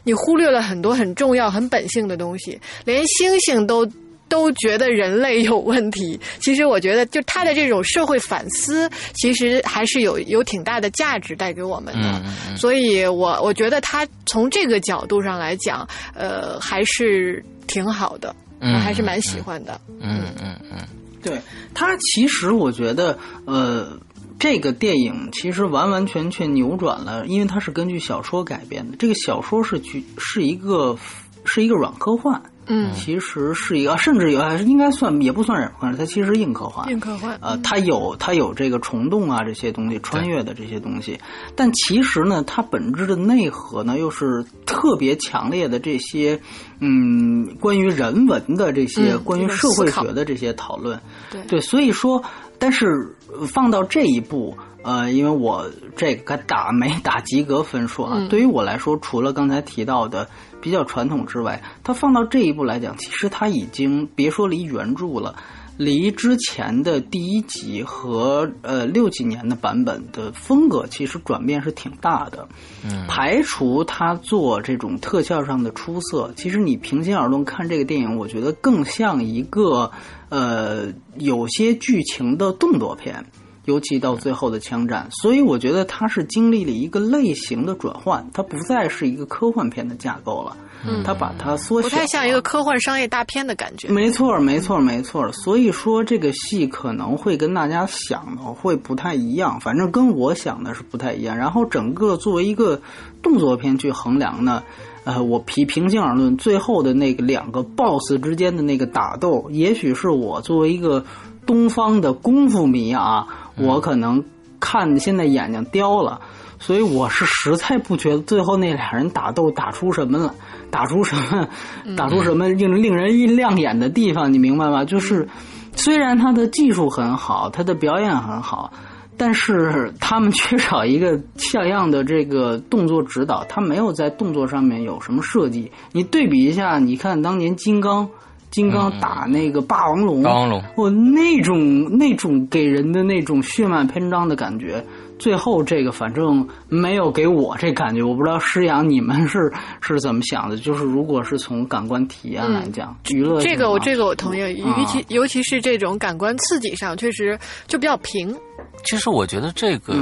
[0.04, 3.86] 你忽略了很多很重要、很本性的东西，连星星都。
[4.30, 12.22] 都觉得人类有问题， 其实我觉得，就他的这种社会反思，其实还是有有挺大的价值带给我们的。
[12.56, 19.78] 所以我我觉得他从这个角度上来讲，呃，还是挺好的，我还是蛮喜欢的。
[20.00, 20.78] 嗯嗯嗯，
[21.22, 21.40] 对
[21.74, 23.98] 他，其实我觉得，呃，
[24.38, 28.96] 这个电影其实完完全全扭转了，因为它是根据小说改编的。
[28.96, 30.96] 这个小说是剧是一个
[31.44, 32.40] 是一个软科幻。
[32.70, 36.88] 嗯，其实是一个，甚至有应该算也不算软科幻，它其实硬科幻。
[36.88, 41.18] 硬科幻，呃，它有它有这个虫洞啊这些东西，穿越的这些东西。
[41.56, 46.40] 但其实呢，它本质的内核呢，又是特别强烈的这些，
[46.78, 51.00] 嗯，关于人文的这些，关于社会学的这些讨论。
[51.30, 52.22] 对对，所以说，
[52.60, 53.16] 但是
[53.48, 54.56] 放到这一步。
[54.82, 60.26] 呃，因为我这个打没打及格分数啊，对于我来说，除了刚才提到的
[60.58, 65.36] 比较传统之外，它放到这一步来讲，其实它已经别说离原著了，
[65.76, 72.46] 离之前的第一集和呃六几年的版本的风格，其实转变是挺大的。
[72.84, 79.90] 嗯，排除他做这种特效上的出色，其实你平心而论看这个电影，我觉得更像一个
[80.28, 83.24] 呃有些剧情的动作片。
[83.66, 90.56] 尤其到最后的枪战，所以我觉得它是经历了一个类型的转换，它不再是一个科幻片的架构了。
[90.82, 93.88] 嗯，它把它缩小，不太像一个科幻商业大片的感觉。
[93.88, 95.30] 没错，没错，没错。
[95.32, 101.36] 所以说这个戏可能会跟大家想的会不太一样，反正跟我想的是不太一样。
[101.36, 102.80] 然后整个作为一个
[103.22, 104.62] 动作片去衡量呢，
[105.04, 111.04] 呃，我平平心而论，最后的那个两个 BOSS 之间的那个打斗，也许是我作为一个
[111.44, 113.26] 东方的功夫迷啊。
[113.60, 114.22] 我可能
[114.58, 116.20] 看现在眼睛刁了，
[116.58, 120.34] 所以我是实在不觉得最后那俩人打斗打出什么了，
[120.70, 121.48] 打出什么，
[121.96, 124.84] 打出什么令令人一亮眼的地方，你明白吗？
[124.84, 125.28] 就是
[125.74, 128.72] 虽然他的技术很好，他的表演很好，
[129.16, 135.70] 但是他们缺少一个像样的这个动作指导，他没有在动作上面有什么设计。
[135.92, 138.08] 你对比一下，你看当年金刚。
[138.50, 144.84] 金刚打那个霸王龙，霸王龙，我那种那种给人的那种血脉喷张的感觉，
[145.18, 150.56] 最后这个反正没有给我这感觉，我不知道师阳你们是是怎么想的？
[150.56, 158.36] 就是如果是从感官体验来讲，娱乐这个我这个我同意，尤其尤其是这种感官刺激上，确实就比较平。
[158.84, 159.94] 其实我觉得这个，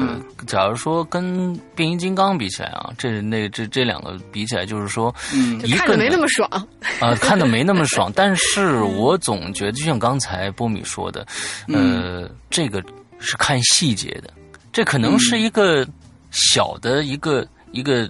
[0.46, 6.48] 假如说跟变形金刚比起来啊，这那这这两个比起来，就是说，嗯一个没那么爽
[7.00, 8.10] 啊，看的没那么爽。
[8.14, 11.26] 但是我总觉得，就像刚才波米说的，
[11.68, 12.82] 呃，这个
[13.18, 14.32] 是看细节的，
[14.72, 15.86] 这可能是一个
[16.30, 18.08] 小的一个一个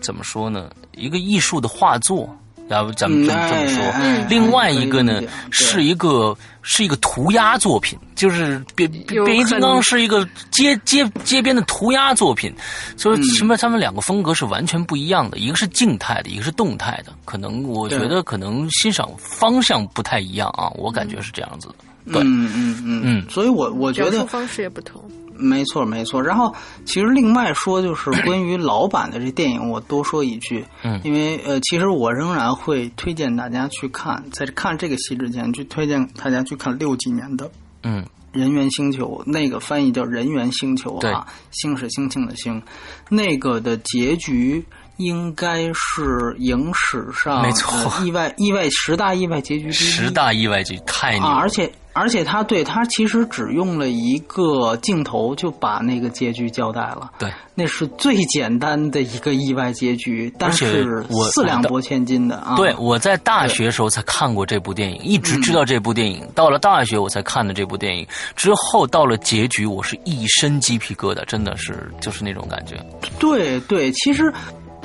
[0.00, 0.70] 怎么说呢？
[0.92, 2.34] 一个艺术的画作。
[2.68, 12.52] 要不咱们这么这么说，另外一个呢，是一个是一个涂鸦作品，就是变变形金刚是一个街街街边的涂鸦作品，
[12.96, 21.74] 所以什么他们两个风格是完全不一样的，一个是静态的，一个是动态的，可能我觉得可能欣赏方向不太一样啊，我感觉是这样子的。
[22.12, 23.02] 对，嗯嗯嗯。
[23.04, 25.00] 嗯，所以我我觉得方式也不同。
[25.38, 26.22] 没错，没错。
[26.22, 37.50] 然后，其实另外说，就是 关于老版的这电影，我多说一句，嗯，因为呃，其实我仍然会推荐大家去看，在看这个戏之前，去推荐大家去看六几年的，
[37.82, 38.02] 嗯，
[38.38, 42.62] 《人猿星球》，那个翻译叫《人猿星球》啊，星是星星的星，
[43.08, 44.64] 那个的结局
[44.96, 51.70] 应该是影史上没错意外意外十大意外结局之一，十大意外结局太牛，而且。
[51.98, 57.10] 而且他对他其实只用了一个镜头就把那个结局交代了。
[57.18, 62.54] 对，那是最简单的一个意外结局，但是四两拨千斤的啊！
[62.54, 66.22] 对，我在大学时候才看过这部电影，一直知道这部电影。
[66.34, 72.76] 到了大学我才看的这部电影，之后到了结局，我是一身鸡皮疙瘩，真的是就是那种感觉。
[73.18, 74.30] 对对，其实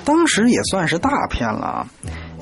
[0.03, 1.87] 当时也算是大片了。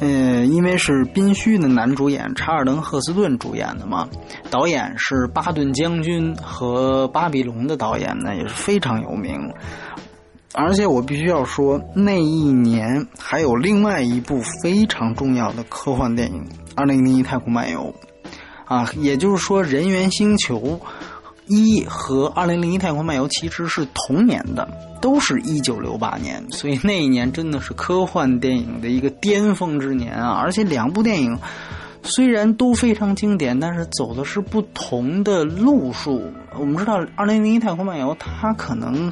[0.01, 4.07] 嗯，因为是宾虚的男主演查尔登·赫斯顿主演的嘛，
[4.49, 9.53] 导演是巴顿将军和巴比龙的导演呢，也是非常有名。
[10.53, 16.41] 而且我必须要说，那一年还有另外一部非常重要的科幻电影
[16.75, 17.93] 《二零零一太空漫游》。
[18.73, 20.79] 《啊，也就是说，《人猿星球
[21.49, 24.65] 一》和《二零零一太空漫游》其实是同年的，
[25.01, 30.39] 都是一九六八年，所以那一年真的是科幻电影的一个巅峰之年啊！
[30.41, 31.37] 而且两部电影。
[32.01, 36.23] 虽然都非常经典，但是走的是不同的路数。
[36.57, 39.11] 我们知道，《二零零一太空漫游》它可能，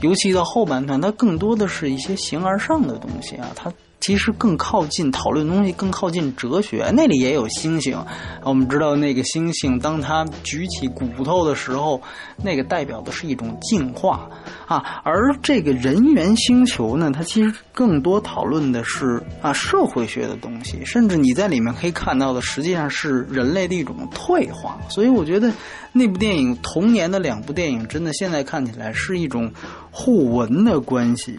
[0.00, 3.72] 尤其到后半段，它更多的是一些形而上的东西啊，它。
[4.04, 6.92] 其实更靠近讨论东西，更靠近哲学。
[6.94, 7.96] 那里也有星星，
[8.42, 11.98] 我们知道那个星星，当它举起骨头的时候，
[12.42, 14.28] 那个代表的是一种进化
[14.66, 15.00] 啊。
[15.04, 24.78] 而这个人猿星球呢，它其实更多讨论的是啊社会学的东西，甚至你在里面可以看到的，实际上是人类的一种退化。
[24.90, 25.50] 所以我觉得。
[25.96, 29.48] 那部电影同年的两部电影，真的现在看起来是一种
[29.96, 31.38] 互文的关系。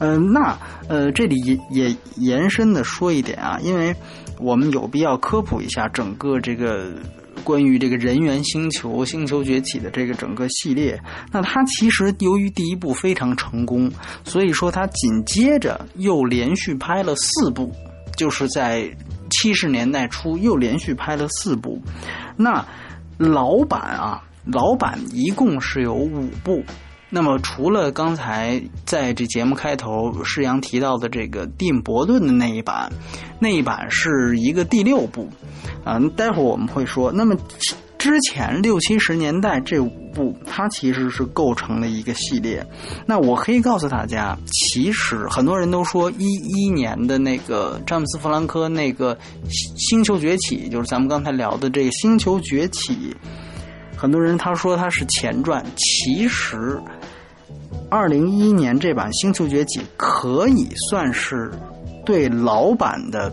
[0.00, 3.94] 嗯，那呃，这里也也延伸的说一点啊，因为
[4.40, 6.92] 我们有必要科普一下整个这个
[7.44, 11.00] 关于这个人猿星球、星球崛起的这个整个系列。
[11.30, 13.88] 那它其实由于第一部非常成功，
[14.24, 17.72] 所以说它紧接着又连续拍了四部，
[18.16, 18.90] 就是在
[19.30, 21.80] 七十年代初又连续拍了四部。
[22.36, 22.66] 那
[23.16, 26.64] 老版啊，老版一共是有五部。
[27.14, 32.90] 那么除了刚才在这节目开头施阳提到的这个蒂姆·伯顿的那一版，
[33.38, 35.28] 那一版是一个第六部
[35.84, 36.00] 啊。
[36.16, 37.12] 待会儿我们会说。
[37.12, 37.36] 那么
[37.98, 42.66] 之前六七十年代这五部，它其实是构成了一个系列。
[43.04, 49.14] 那我可以告诉大家，其实很多人都说一一年的那个詹姆斯·弗兰科那个
[49.76, 52.94] 《星球崛起》，就是咱们刚才聊的这个《星球崛起》，
[53.96, 56.80] 很多人他说它是前传，其实
[57.90, 61.50] 二零一一年这版《星球崛起》可以算是
[62.04, 63.32] 对老版的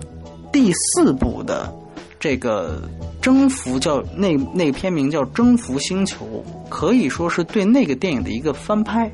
[0.51, 1.73] 第四部的
[2.19, 2.81] 这个。
[3.21, 6.25] 征服叫那那个片名叫《征服星球》，
[6.69, 9.11] 可以说是对那个电影的一个翻拍。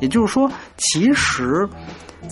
[0.00, 1.68] 也就是说，其实，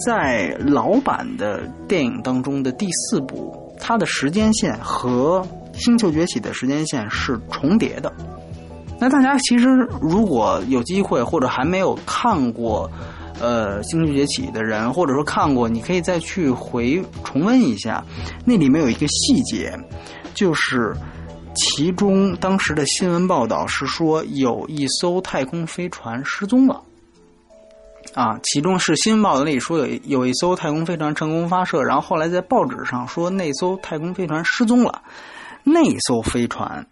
[0.06, 5.46] 在老版的电影当中的第四部，它的时间线和
[5.78, 8.10] 《星球崛起》的时间线是重叠的。
[9.02, 9.66] 那大家其实
[10.00, 12.88] 如果有机会或者还没有看过
[13.40, 18.04] 呃《星球崛起》的人，或者说看过，你可以再去回重温一下，
[18.44, 19.76] 那里面有一个细节。
[20.34, 20.94] 就是
[21.56, 26.80] 其中当时的新闻报道是说有一艘太空飞船失踪了，
[28.14, 35.02] 啊，其中是新闻报道里说有有一艘太空飞船成功发射，然后后来在报纸上说那艘太空飞船失踪了，
[35.64, 36.86] 那艘飞船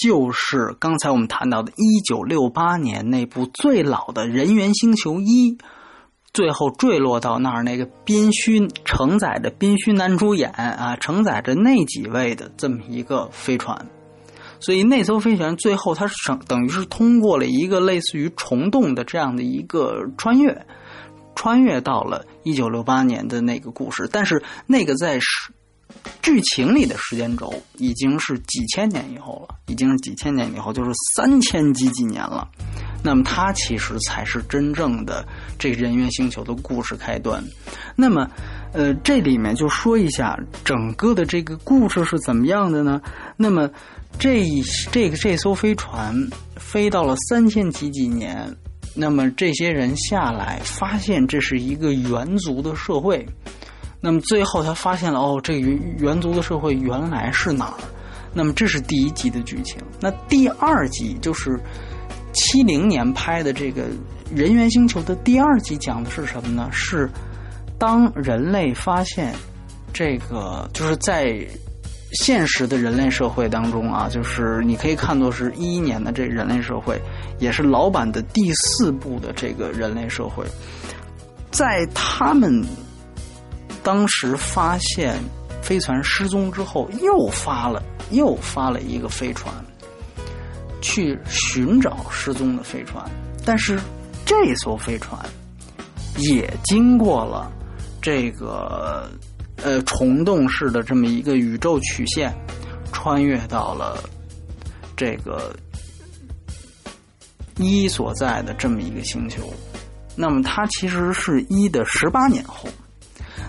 [0.00, 5.58] 就是刚才我们谈到的1968年那部最老的人猿星球一。
[6.32, 13.84] 最后坠落到那儿，那个宾虚承载着宾虚男主演啊，承载着那几位的这么一个飞船，
[14.60, 16.14] 所以那艘飞船最后它是
[16.46, 20.64] 等于是通过了一个类似于虫洞的这样的一个穿越，
[21.34, 25.18] 穿越到了一九六八年的那个故事，但是那个在
[26.22, 32.48] 剧情里的时间轴已经是几千年以后了，已经是几千年以后，就是三千几几年了。
[33.02, 35.26] 那么，它其实才是真正的
[35.58, 37.42] 这人猿星球的故事开端。
[37.96, 38.28] 那么，
[38.72, 43.00] 呃，这里面就说一下整个的这个故事是怎么样的呢？
[43.38, 43.70] 那么，
[44.18, 44.44] 这
[44.92, 46.14] 这个这艘飞船
[46.56, 48.54] 飞到了三千几几年，
[48.94, 53.26] 那么这些人下来发现这是一个猿族的社会。
[54.00, 57.74] 那么最后他发现了，哦，这个猿族的社会原来是哪儿？
[58.32, 59.80] 那么这是第一集的剧情。
[60.00, 61.58] 那第二集就是。
[62.32, 63.82] 七零年拍的这个
[64.32, 66.68] 《人猿星球》的第二集讲的是什么呢？
[66.70, 67.10] 是
[67.76, 69.34] 当人类发现
[69.92, 71.44] 这个，就是在
[72.12, 77.00] 现实的人类社会当中啊，就是你可以看作是一一年的这人类社会，
[77.40, 80.44] 也是老版的第四部的这个人类社会，
[81.50, 82.64] 在他们
[83.82, 85.18] 当时发现
[85.62, 89.52] 飞船失踪之后，又发了又发了一个飞船。
[90.82, 93.04] 去寻找失踪的飞船，
[93.44, 93.78] 但是
[94.24, 95.20] 这艘飞船
[96.16, 97.52] 也经过了
[98.00, 99.10] 这个
[99.62, 102.34] 呃虫洞式的这么一个宇宙曲线，
[102.92, 104.02] 穿越到了
[104.96, 105.54] 这个
[107.58, 109.52] 一所在的这么一个星球。
[110.16, 112.70] 那么它其实是一的十八年后。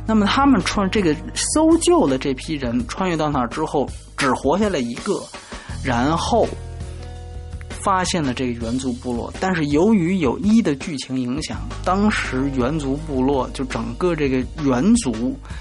[0.07, 5.21] 那么他们穿这个搜救的这批人穿越到那儿之后，只活下来一个，
[5.83, 6.47] 然后。
[7.83, 15.11] 发现了这个猿族部落，但是由于有一的剧情影响，当时猿族部落就整个这个猿族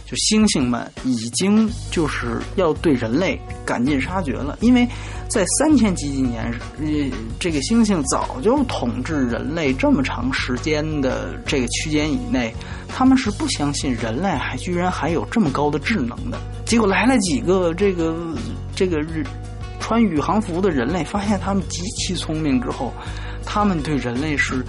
[0.05, 4.86] 就猩猩们已经就是要对人类赶尽杀绝了，因为
[5.30, 6.44] 在三千几几年，
[6.78, 6.86] 呃，
[7.38, 12.52] 这个猩猩早就统治人类这么长时间的这个区间以内，
[12.88, 18.14] 他们是不相信人类还居然还有这么高的智能的，结果来了几个这个
[18.76, 18.98] 这个。
[19.82, 22.92] 穿宇航服的人类发现他们极其聪明之后，
[23.44, 24.64] 他们对人类是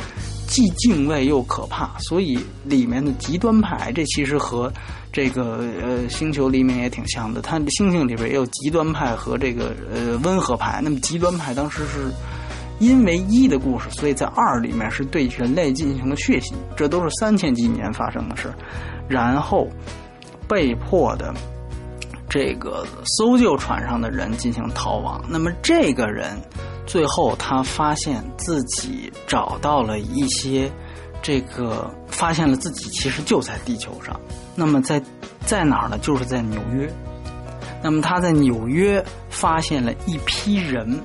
[0.47, 1.95] 既敬畏又可怕。
[1.99, 4.71] 所以里面的极端派，这其实和
[5.11, 7.41] 这个呃星球黎明也挺像的。
[7.41, 10.79] 它星星里边也有极端派和这个呃温和派。
[10.83, 12.11] 那么极端派当时是
[12.79, 18.53] 因为一的故事，所以在二里面是对人类进行了血洗，这都是三千几年发生的事
[19.07, 19.67] 然后
[20.47, 21.33] 被迫的。
[22.29, 22.87] 这个
[23.17, 26.41] 搜救船上的人进行逃亡，那么这个人
[26.85, 30.71] 最后他发现自己找到了一些
[31.21, 34.19] 这个，发现了自己其实就在地球上。
[34.55, 35.01] 那么在
[35.45, 35.97] 在哪儿呢？
[35.99, 36.91] 就是在纽约。
[37.83, 40.99] 那么他在纽约发现了一批人，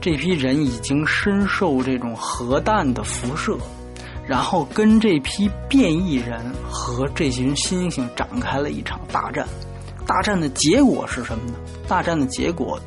[0.00, 3.56] 这批人已经深受这种核弹的辐射，
[4.26, 9.46] 然后跟这批变异人和这群猩猩展开了一场大战。
[10.06, 11.58] 大战的结果是什么呢？
[11.86, 12.80] 大战的结果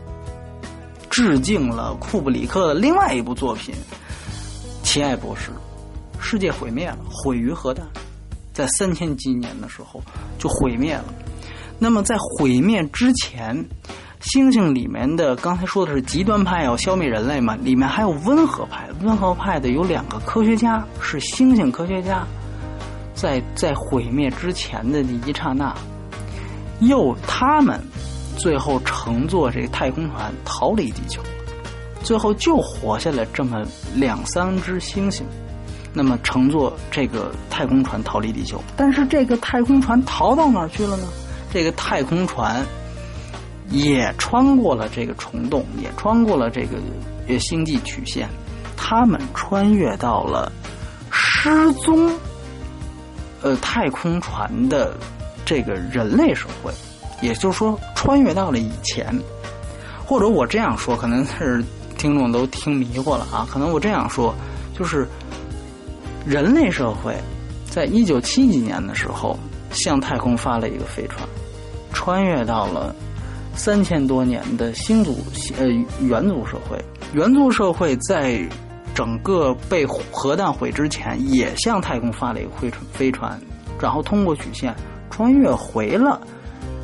[1.09, 3.73] 致敬了库布里克的另外一部作品
[4.85, 5.51] 《奇爱博士》，
[6.23, 7.85] 世界毁灭了，毁于核弹，
[8.53, 10.01] 在三千几年的时候
[10.39, 11.05] 就毁灭了。
[11.77, 13.53] 那么在毁灭之前，
[14.21, 17.55] 星星里面的刚才说的是极端派要消灭人类嘛？
[17.57, 22.25] 里面还有温和派，温和派的有两个科学家是星星科学家，
[23.13, 25.75] 在在毁灭之前的那一刹那。
[26.79, 27.79] 又他们
[28.37, 31.21] 最后乘坐这个太空船逃离地球，
[32.01, 33.63] 最后就活下来这么
[33.95, 35.23] 两三只猩猩，
[35.93, 38.61] 那么乘坐这个太空船逃离地球。
[38.75, 41.07] 但是这个太空船逃到哪儿去了呢？
[41.51, 42.65] 这个太空船
[43.69, 48.27] 也穿过了这个虫洞，也穿过了这个星际曲线，
[48.75, 50.51] 他们穿越到了
[51.11, 52.11] 失踪
[53.41, 54.95] 呃太空船的。
[55.45, 56.71] 这个人类社会，
[57.21, 59.13] 也就是说，穿越到了以前，
[60.05, 61.61] 或者我这样说，可能是
[61.97, 63.45] 听众都听迷糊了啊。
[63.51, 64.33] 可能我这样说，
[64.73, 65.05] 就是
[66.25, 67.15] 人类社会
[67.65, 69.37] 在一九七几年的时候
[69.71, 71.27] 向太空发了一个飞船，
[71.91, 72.95] 穿越到了
[73.55, 75.17] 三千多年的星族
[75.57, 75.67] 呃
[76.01, 76.77] 猿族社会。
[77.13, 78.41] 猿族社会在
[78.95, 83.41] 整个被核弹毁之前，也向太空发了一个飞船，飞船，
[83.79, 84.73] 然后通过曲线。
[85.09, 86.19] 穿越回了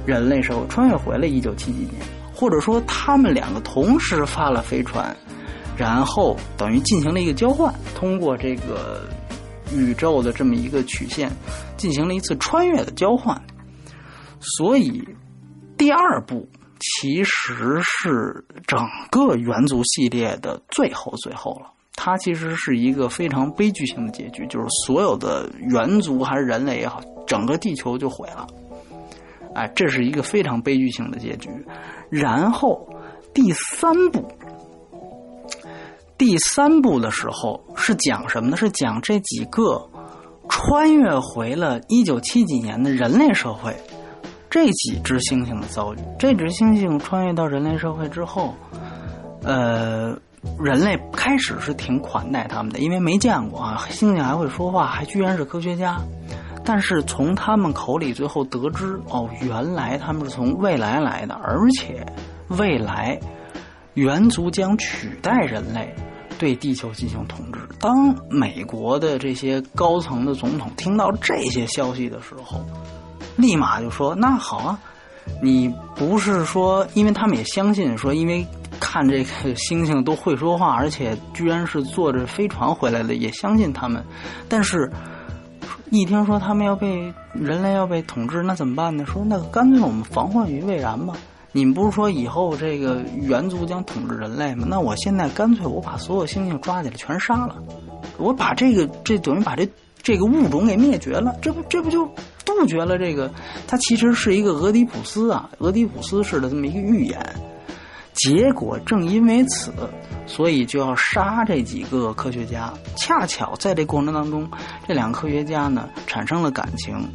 [0.06, 1.94] 人类社会，穿越回了一九七几年，
[2.32, 5.18] 或者说他们两个同时发了飞船，
[5.76, 9.02] 然后等于进行了一个交换，通过这个
[9.76, 11.32] 宇宙的这么一个曲线
[11.78, 13.40] 进行了一次穿越的交换。
[14.40, 15.04] 所以
[15.78, 16.48] 第二部
[16.80, 18.80] 其实是整
[19.12, 27.02] 个元族系列的最后最后了，它其实是一个非常悲剧性的结局，就是所有的元族还是人类也好。
[27.28, 28.48] 整个地球就毁了，
[29.54, 31.50] 哎，这是一个非常悲剧性的结局。
[32.10, 32.88] 然后
[33.34, 34.28] 第三部，
[36.20, 38.58] 第三部的时候是讲什么呢？
[38.58, 39.90] 是讲这几个
[40.50, 43.74] 穿越回了一九七几年的人类社会，
[44.50, 45.98] 这几只猩猩的遭遇。
[46.20, 48.54] 这只猩猩穿越到人类社会之后，
[49.44, 50.10] 呃，
[50.62, 55.98] 人类开始是挺款待他们的，因为没见过啊，猩猩还会说话，还居然是科学家。
[56.66, 62.06] 但是从他们口里最后得知，哦，原来他们是从未来来的，而且
[62.50, 63.18] 未来
[63.94, 65.96] 猿族将取代人类
[66.40, 67.60] 对地球进行统治。
[67.80, 72.66] 当美国的这些高层的总统听到这些消息的时候，
[73.36, 74.80] 立马就说：“那好啊，
[75.40, 78.44] 你不是说，因为他们也相信说，因为
[78.80, 84.04] 看这个星星都会说话，而且居然是坐着飞船回来的，也相信他们，
[84.48, 84.92] 但是。”
[85.92, 89.04] 一听说他们要被人类要被统治，那怎么办呢？
[89.08, 91.16] 说那干脆我们防患于未然吧。
[91.52, 94.68] 你们不是说以后这个猿族将统治人类吗？
[94.70, 97.56] 那我现在干脆我把所有猩猩抓起来全杀了，
[98.18, 99.68] 我把这个这等于把这
[100.02, 102.06] 这个物种给灭绝了，这不这不就
[102.46, 103.32] 杜绝了这个？
[103.68, 107.20] 它其实是一个俄狄浦斯啊，俄狄浦斯式的这么一个预言。
[108.14, 109.72] 结果正因为此，
[110.28, 112.74] 所以就要杀这几个科学家。
[112.96, 114.50] 恰巧在这过程当中，
[114.88, 117.10] 这两个科学家呢产生了感情，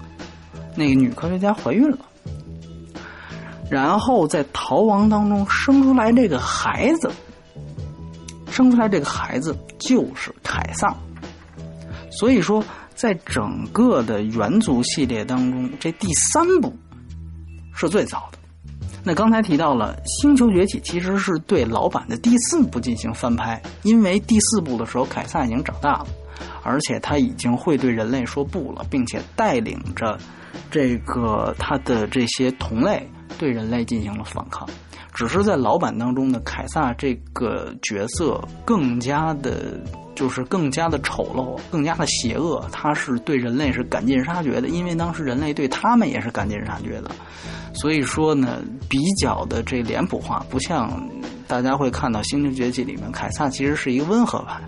[0.75, 1.99] 那个女科学家怀孕了，
[3.71, 7.11] 然后在逃亡当中生出来这个孩子，
[8.51, 10.95] 生出来这个孩子就是凯撒。
[12.11, 12.63] 所以说，
[12.95, 16.73] 在整个的猿族系列当中，这第三部
[17.75, 18.39] 是最早的。
[19.03, 26.07] 那刚才提到了《星球崛起》，其实是对老版的第四部进行翻拍，因为第四部的时候，凯撒已经长大了，
[26.63, 30.17] 而且他已经会对人类说不了，并且带领着
[30.71, 33.07] 这个他的这些同类
[33.39, 34.69] 对人类进行了反抗。
[35.13, 39.81] 只是在老版当中呢，凯撒这个角色更加的，
[40.17, 42.67] 就是更加的丑陋，更加的邪恶。
[42.73, 47.11] 他是对人类是赶尽杀绝的，因为当时人类对他们也是赶尽杀绝的。
[47.75, 50.91] 所以说呢，比较的这脸谱化，不像
[51.47, 54.61] 大家会看到《星球崛起》里面，凯撒其实是一个温和派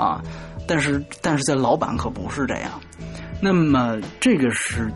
[0.00, 0.22] 啊。
[0.68, 2.70] 但是，但是在老版可不是这样。
[3.40, 4.92] 那么，这个是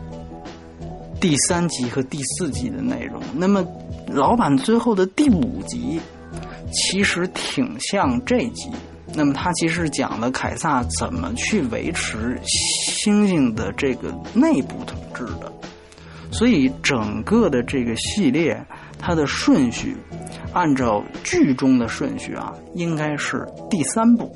[1.21, 3.21] 第三集和第四集的内容。
[3.33, 3.65] 那么。
[4.13, 5.97] 老版最后的第五集，
[6.73, 8.69] 其实挺像这集。
[9.13, 12.37] 那么，它其实讲了凯撒怎么去维持
[13.05, 15.49] 猩猩的这个内部统治的。
[16.29, 18.61] 所以，整个的这个系列，
[18.99, 19.95] 它的顺序，
[20.51, 24.29] 按照剧中的顺序啊，应该是第三部、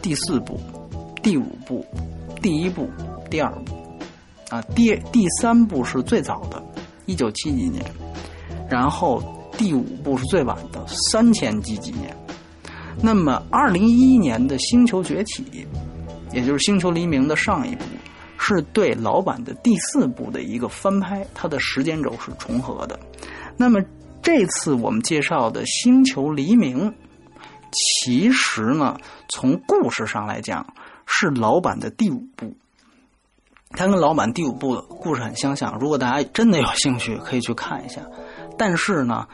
[0.00, 0.60] 第四部、
[1.24, 1.84] 第五部、
[2.40, 2.88] 第一部、
[3.28, 3.79] 第二部。
[4.50, 6.62] 啊，第第三部是最早的，
[7.06, 7.82] 一九七几年。
[8.68, 9.22] 然后
[9.56, 12.14] 第五部是最晚的，三千几几年。
[13.02, 15.42] 那么二零一一年的《星球崛起》，
[16.34, 17.84] 也就是《星球黎明》的上一部，
[18.38, 22.98] 是对老版的第四部的一个翻拍，它的时间轴是重合的。
[23.56, 23.80] 那么
[24.22, 26.90] 这次我们介绍的《星球黎明》，
[27.72, 28.96] 其实呢，
[29.28, 30.74] 从故事上来讲
[31.06, 32.54] 是老版的第五部，
[33.76, 35.78] 它跟老版第五部故事很相像。
[35.78, 38.00] 如果大家真的有兴趣，可以去看一下。
[38.58, 39.26] 但是呢，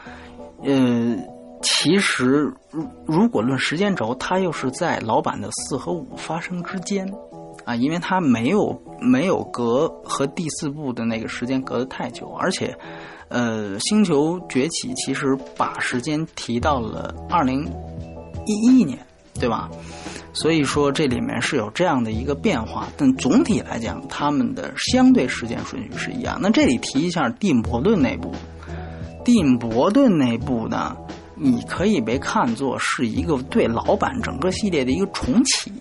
[0.63, 1.17] 呃，
[1.61, 7.11] 其实如如果论时间轴，它又是在老版的四和五发生之间，
[7.65, 12.77] 啊，因为它没有没有隔和第四部的那个时间隔得太久，而且，
[13.29, 17.65] 呃，星球崛起其实把时间提到了二零
[18.45, 18.97] 一一年，
[19.33, 19.69] 对吧？
[20.39, 26.37] 所以说这里面是有这样的一个变化，但总体来讲，他们的相对时间顺序是一样。
[26.39, 28.31] 那这里提一下蒂姆伯顿那部。
[29.25, 30.95] 蒂姆·伯顿那部呢，
[31.33, 35.71] 你可以被看作是一个对老版整个系列的一个重启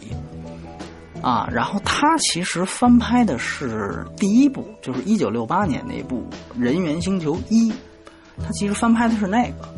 [1.20, 1.46] 啊。
[1.52, 6.24] 然后他其实翻拍的是第一部，就是一九六八年那部
[6.58, 7.70] 《人猿星球一》，
[8.42, 9.68] 他其实翻拍的是那个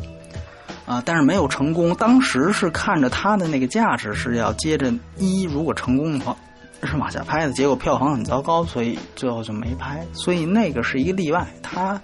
[0.89, 1.93] 啊，但是没有成功。
[1.95, 6.35] 当时是看着他的那个价值是要接着一，如果成功的话
[6.83, 10.03] 是往下拍的，结果票房很糟糕，所以最后就没拍。
[10.13, 12.01] 所以那个是一个例外，他。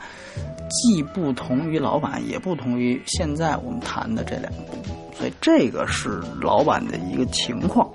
[0.67, 4.73] 既不同于老版，也不同于现在我们谈的这两部，
[5.15, 7.87] 所以这个是老版的一个情况。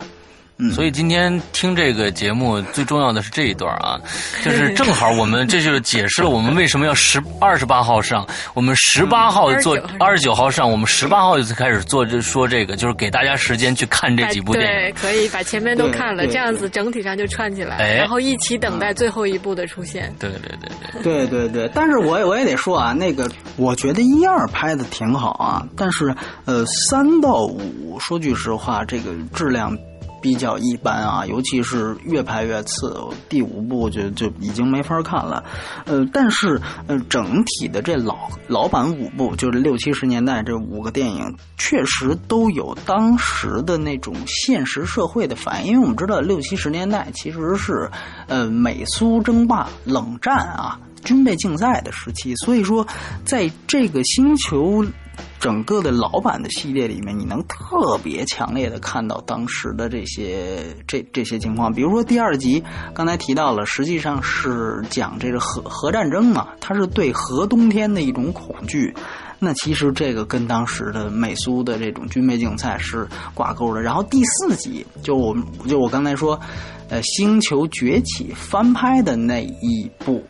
[0.72, 3.98] 所以今天听这个节目最重要的是这一段啊，
[4.44, 20.12] 就是正好我们这就是解释了我们为什么要十二十八号上，我们十八号做二十九号上，我们十八号就开始做就说这个，就是给大家时间去看这几部电影，对，可以把前面都看了，这样子整体上就串起来，然后一起等待最后一部的出现。
[20.18, 21.02] 对对对对。
[21.02, 29.76] 对对对，但是我我也得说啊，那个我觉得一二拍的挺好啊，但是呃三到五说句实话，这个质量。
[30.20, 32.94] 比较一般啊，尤其是越拍越次，
[33.28, 35.42] 第五部就就已经没法看了。
[35.86, 38.16] 呃，但是呃，整体的这老
[38.46, 45.72] 老版五部，就是六七十年代这五个电影，确实都有当时的那种现实社会的反应。
[45.72, 47.90] 因为我们知道六七十年代其实是
[48.26, 52.86] 呃美苏争霸、冷战啊、军备竞赛的时期，所以说
[53.24, 54.84] 在这个星球。
[55.38, 61.72] 整个的老版的系列里面，你能特别强烈的看到当时的这些这这些情况。
[61.72, 62.62] 比如说第二集，
[62.94, 68.94] 刚才提到了，实际上是讲这个核核战争嘛，它是对核冬天的一种恐惧。
[69.42, 73.80] 那其实这个跟当时的美苏的这种军备竞赛是挂钩的。
[73.80, 75.34] 然后第四集，就我
[75.66, 76.38] 就我刚才说，
[76.90, 80.22] 呃，《星球崛起》翻拍的那一部，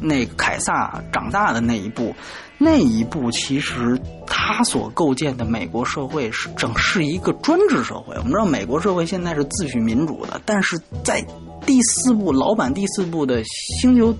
[0.00, 2.14] 那个凯撒长大的那一部。
[2.62, 8.14] 那一部其实他所构建的美国社会是整是一个专制社会。
[8.16, 11.24] 我们知道美国社会现在是自诩民主的，但是在
[11.64, 13.42] 第四部老版第四部的
[13.80, 14.14] 星球，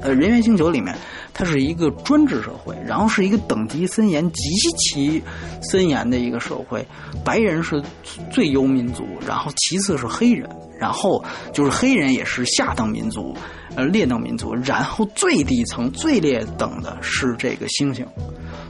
[0.00, 0.92] 呃，人猿星球里面，
[1.32, 5.22] 它是一个专制社会，然后是一个等级森严、极其
[5.62, 6.84] 森严的一个社会。
[7.24, 7.80] 白人是
[8.28, 10.50] 最优民族，然后其次是黑人，
[10.80, 13.36] 然后就是黑人也是下等民族。
[13.76, 18.04] 呃，劣等民族，然后最底层、最劣等的是这个猩猩，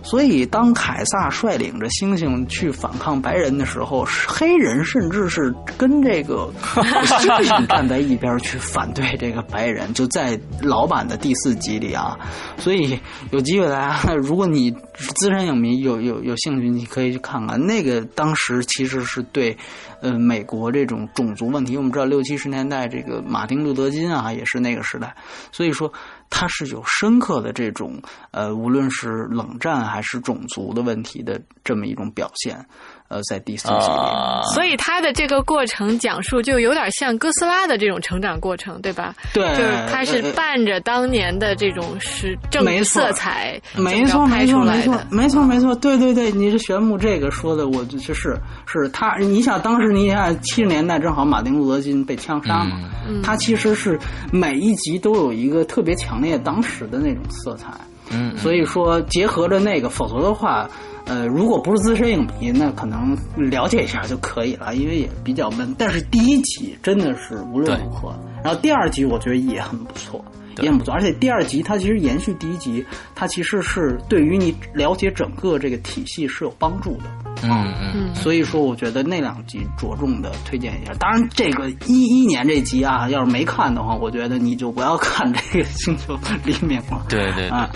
[0.02, 12.18] 所以当凯撒率领着猩猩去反抗白人的时候，黑人甚至是跟这个 猩猩站在一边去反对这个白人，就在老版的第四集里啊。
[12.58, 12.98] 所以
[13.30, 14.70] 有机会大家，如果你
[15.14, 19.56] 资深影迷有有有兴趣，你可以去看看那个当时其实是对。
[20.00, 25.14] 呃，美国这种种族问题，我们知道六七十年代这个马丁路德金啊，也是那个时代，
[25.52, 25.92] 所以说
[26.30, 32.64] 他是有深刻的这种呃，无论是冷战还是种族的问题的这么一种表现。
[33.08, 39.14] 呃，在第四集里，所以他的这个过程讲述就有点像哥斯拉的这种成长过程，对吧？
[39.32, 53.22] 对，就是他是伴着当年的这种是正色彩，没错，没错，没错，没错，没错，对对对，你是玄牧这个说的，我就是是他，你想当时你想七十年代正好马丁路德金被枪杀嘛，嗯。
[53.22, 53.98] 他其实是
[54.30, 57.68] 每一集都有一个特别强烈当时的那种色彩，
[58.10, 60.68] 嗯，所以说结合着那个，否则的话。
[61.10, 65.74] 呃，如果不是资深影迷，那可能了解一下就可以了，因为也比较闷。
[65.78, 70.22] 但是第一集真的是无论如何，然后第二集我觉得也很不错，
[70.58, 70.92] 也很不错。
[70.92, 72.84] 而且第二集它其实延续第一集，
[73.14, 77.04] 它其实是对于你了解整个这个体系是有帮助的。
[77.42, 78.14] 嗯嗯。
[78.14, 80.92] 所以说，我觉得那两集着重的推荐一下。
[81.00, 87.06] 当然，这个一一年这集啊，要是没看的话，我觉得你就不要看这个《星球黎明》了。
[87.08, 87.66] 对对对。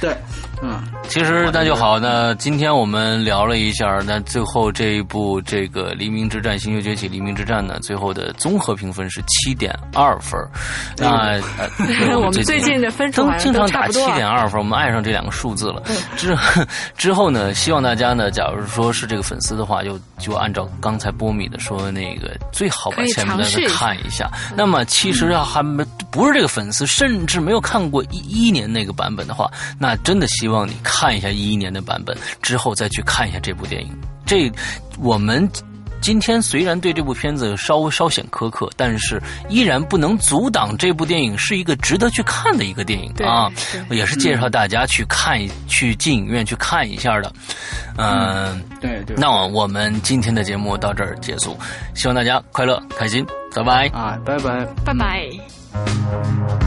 [0.00, 0.16] 对，
[0.62, 1.98] 嗯，其实那就好。
[1.98, 10.40] 那今天我们聊了一下，那最后这一部这个《黎明之战：星球崛起：黎明之战》呢，最后的综合评分是七点二分。
[10.96, 11.38] 那
[12.16, 15.82] 我们最近的分数经常打七点二分，我们爱上这两个数字了。
[16.16, 16.34] 之
[16.96, 24.30] 之后呢，希望大家呢，假如说是这个粉丝的话，就就按照刚才波米的说，那个最好把前面的看一下。
[24.56, 29.90] 那么其实要还没不是这个粉丝，甚至没有看过一一年那个版本的话，那。
[29.90, 33.90] 那真的希望你看一下一一年的版本，之后再去看一下这部电影。
[34.26, 34.50] 这
[34.98, 35.48] 我们
[36.00, 39.20] 今天虽然对这部片子稍微稍显苛刻，但是
[39.50, 43.50] 依然不能阻挡这部电影是一个值得去看的一个电影啊！
[43.90, 45.38] 也是介绍大家去看、
[45.68, 47.30] 去进影院去看一下的。
[47.98, 49.14] 嗯，对对。
[49.18, 51.54] 那我们今天的节目到这儿结束，
[51.94, 56.59] 希望大家快乐开心，拜拜啊，拜拜，拜拜。